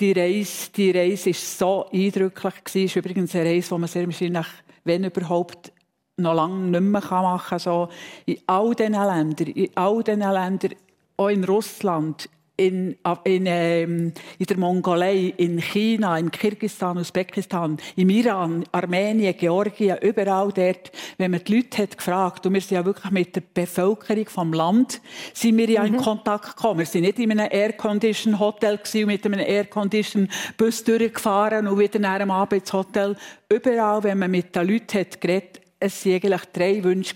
[0.01, 2.87] Die Reise, die Reise ist so eindrücklich gewesen.
[2.87, 4.47] Es ist übrigens eine Reise, die man sehr wahrscheinlich,
[4.85, 5.73] wenn überhaupt,
[6.17, 7.59] noch lange nicht mehr machen kann.
[7.59, 7.89] So,
[8.25, 10.75] in all diesen Ländern, in all diesen Ländern,
[11.17, 12.29] auch in Russland,
[12.59, 19.97] in, in, ähm, in der Mongolei, in China, in Kirgisistan, Usbekistan, im Iran, Armenien, Georgien,
[20.03, 23.43] überall dort, wenn man die Leute hat gefragt, und wir sind ja wirklich mit der
[23.55, 25.01] Bevölkerung vom Land,
[25.33, 26.81] sind wir ja in Kontakt gekommen.
[26.81, 31.79] Wir sind nicht in einem Air-Condition Hotel gewesen, und mit einem Air-Condition Bus durchgefahren und
[31.79, 33.17] wieder nach einem Abend ins Hotel.
[33.49, 37.15] Überall, wenn man mit den Leuten hat geredet, es waren eigentlich drei Wünsche.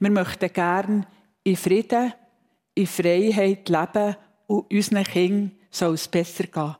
[0.00, 1.06] Wir möchten gerne
[1.44, 2.12] in Frieden,
[2.74, 4.16] in Freiheit leben
[4.52, 6.76] und unseren Kindern soll es besser gehen.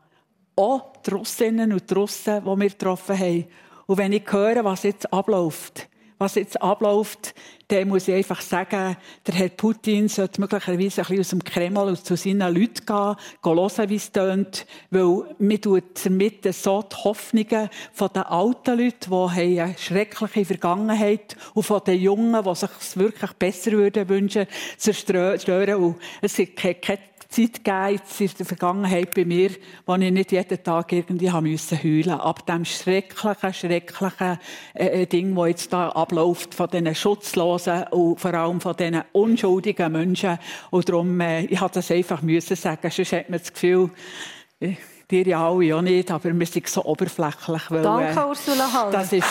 [0.57, 3.47] Auch die Russinnen und Russen, die wir getroffen haben.
[3.87, 7.35] Und wenn ich höre, was jetzt abläuft, was jetzt abläuft,
[7.73, 8.97] dann muss ich einfach sagen,
[9.27, 13.89] der Herr Putin sollte möglicherweise ein bisschen aus dem Kreml zu seinen Leuten gehen, hören,
[13.89, 19.61] wie es tönt, weil mir tut damit so die Hoffnungen von den alten Leuten, die
[19.61, 24.47] eine schreckliche Vergangenheit und von den Jungen, die sich wirklich besser würden wünschen,
[24.77, 25.75] zerstören.
[25.75, 26.99] Und es gibt keine,
[27.33, 29.51] Zeit gegeben in der Vergangenheit bei mir,
[29.87, 32.11] wo ich nicht jeden Tag irgendwie haben heulen.
[32.11, 34.39] Ab dem schrecklichen, schrecklichen
[34.75, 39.93] äh, Ding, das jetzt da abläuft, von diesen Schutzlosen und vor allem von diesen unschuldigen
[39.93, 40.39] Menschen.
[40.71, 43.91] Und darum, äh, ich hatte das einfach müssen sagen, sonst hat man das Gefühl,
[44.61, 44.75] äh,
[45.11, 47.71] dir ja alle auch nicht, aber wir sind so oberflächlich.
[47.71, 48.91] Weil, Danke, äh, Ursula Haller.
[48.91, 49.27] Das ist...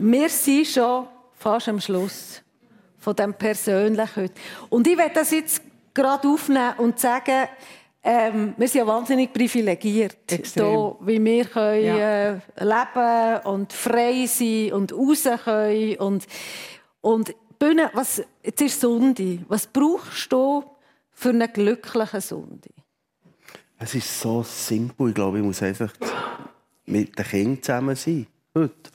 [0.00, 2.40] Wir sind schon fast am Schluss
[3.00, 4.30] von dem Persönlichen
[4.68, 5.60] Und ich werde das jetzt
[5.92, 7.48] gerade aufnehmen und sagen,
[8.10, 12.30] ähm, wir sind ja wahnsinnig privilegiert, hier, wie wir können, ja.
[12.30, 15.96] äh, leben und frei sein und raus können.
[15.96, 16.26] Und,
[17.02, 19.40] und Bühne, was, jetzt ist Sonntag.
[19.48, 20.64] Was brauchst du
[21.10, 22.72] für einen glücklichen Sonntag?
[23.78, 25.10] Es ist so simpel.
[25.10, 25.92] Ich glaube, ich muss einfach
[26.86, 28.26] mit den Kindern zusammen sein.
[28.54, 28.90] Heute.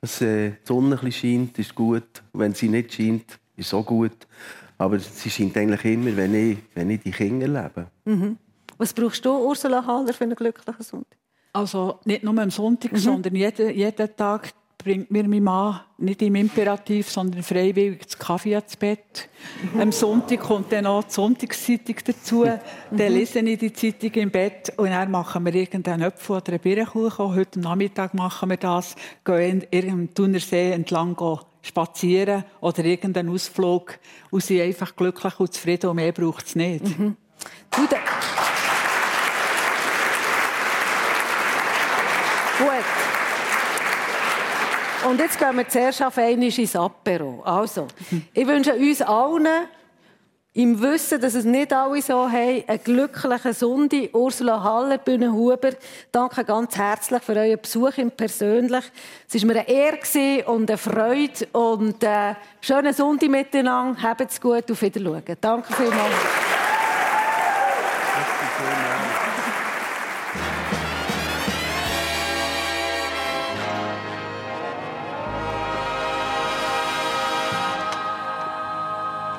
[0.00, 2.24] Dass äh, die Sonne ein scheint, ist gut.
[2.32, 4.26] wenn sie nicht scheint, ist es auch gut.
[4.82, 7.86] Aber sie scheint eigentlich immer, wenn ich, wenn ich die Kinder lebe.
[8.04, 8.36] Mhm.
[8.78, 11.18] Was brauchst du, Ursula Haller, für einen glücklichen Sonntag?
[11.52, 12.96] Also nicht nur am Sonntag, mhm.
[12.96, 18.54] sondern jeden, jeden Tag bringt mir mein Mann nicht im Imperativ, sondern freiwillig das Kaffee
[18.54, 19.28] ins Bett.
[19.72, 19.80] Mhm.
[19.82, 22.44] Am Sonntag kommt dann noch die Sonntagszeitung dazu.
[22.44, 22.96] Mhm.
[22.96, 26.60] Dann lese ich die Zeitung im Bett und dann machen wir irgendeinen Apfel oder einen
[26.60, 27.36] Birnenkuchen.
[27.36, 28.96] Heute Nachmittag machen wir das.
[29.24, 31.14] Gehen irgendeinem Thunersee entlang
[31.62, 33.98] spazieren oder irgendeinen Ausflug
[34.30, 36.84] und sind einfach glücklich und zufrieden und mehr braucht es nicht.
[36.84, 37.16] Mhm.
[37.70, 37.90] Gut.
[45.08, 47.42] Und jetzt gehen wir zuerst auf einmal ins Apero.
[47.44, 47.88] Also,
[48.32, 49.66] ich wünsche uns allen,
[50.54, 54.10] im Wissen, dass es nicht alle so haben, einen glücklichen Sonntag.
[54.12, 55.70] Ursula Haller, Bühne Huber,
[56.10, 58.84] danke ganz herzlich für euren Besuch im Persönlich.
[59.26, 64.02] Es war mir eine Ehre und eine Freude und äh, schönen Sonntag miteinander.
[64.02, 65.36] Habt es gut, auf Wiedersehen.
[65.40, 66.61] Danke vielmals.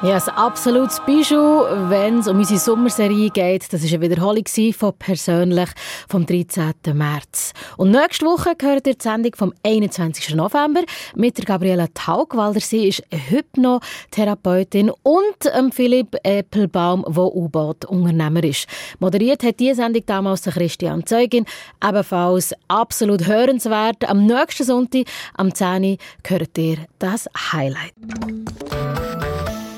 [0.04, 3.72] Ja, ein absolutes Bijou, wenn es um unsere Sommerserie geht.
[3.72, 4.44] Das war eine Wiederholung
[4.74, 5.70] von «Persönlich»
[6.10, 6.74] vom 13.
[6.92, 7.54] März.
[7.78, 10.36] Und nächste Woche gehört ihr die Sendung vom 21.
[10.36, 10.82] November
[11.16, 12.60] mit der Gabriela Taugwalder.
[12.60, 18.68] Sie ist Hypnotherapeutin und ähm, Philipp Eppelbaum, der U-Boot-Unternehmer ist.
[19.00, 21.46] Moderiert hat diese Sendung damals Christian Zeugin.
[21.82, 24.04] Ebenfalls absolut hörenswert.
[24.10, 25.98] Am nächsten Sonntag, am 10.
[26.24, 27.94] gehört ihr das Highlight.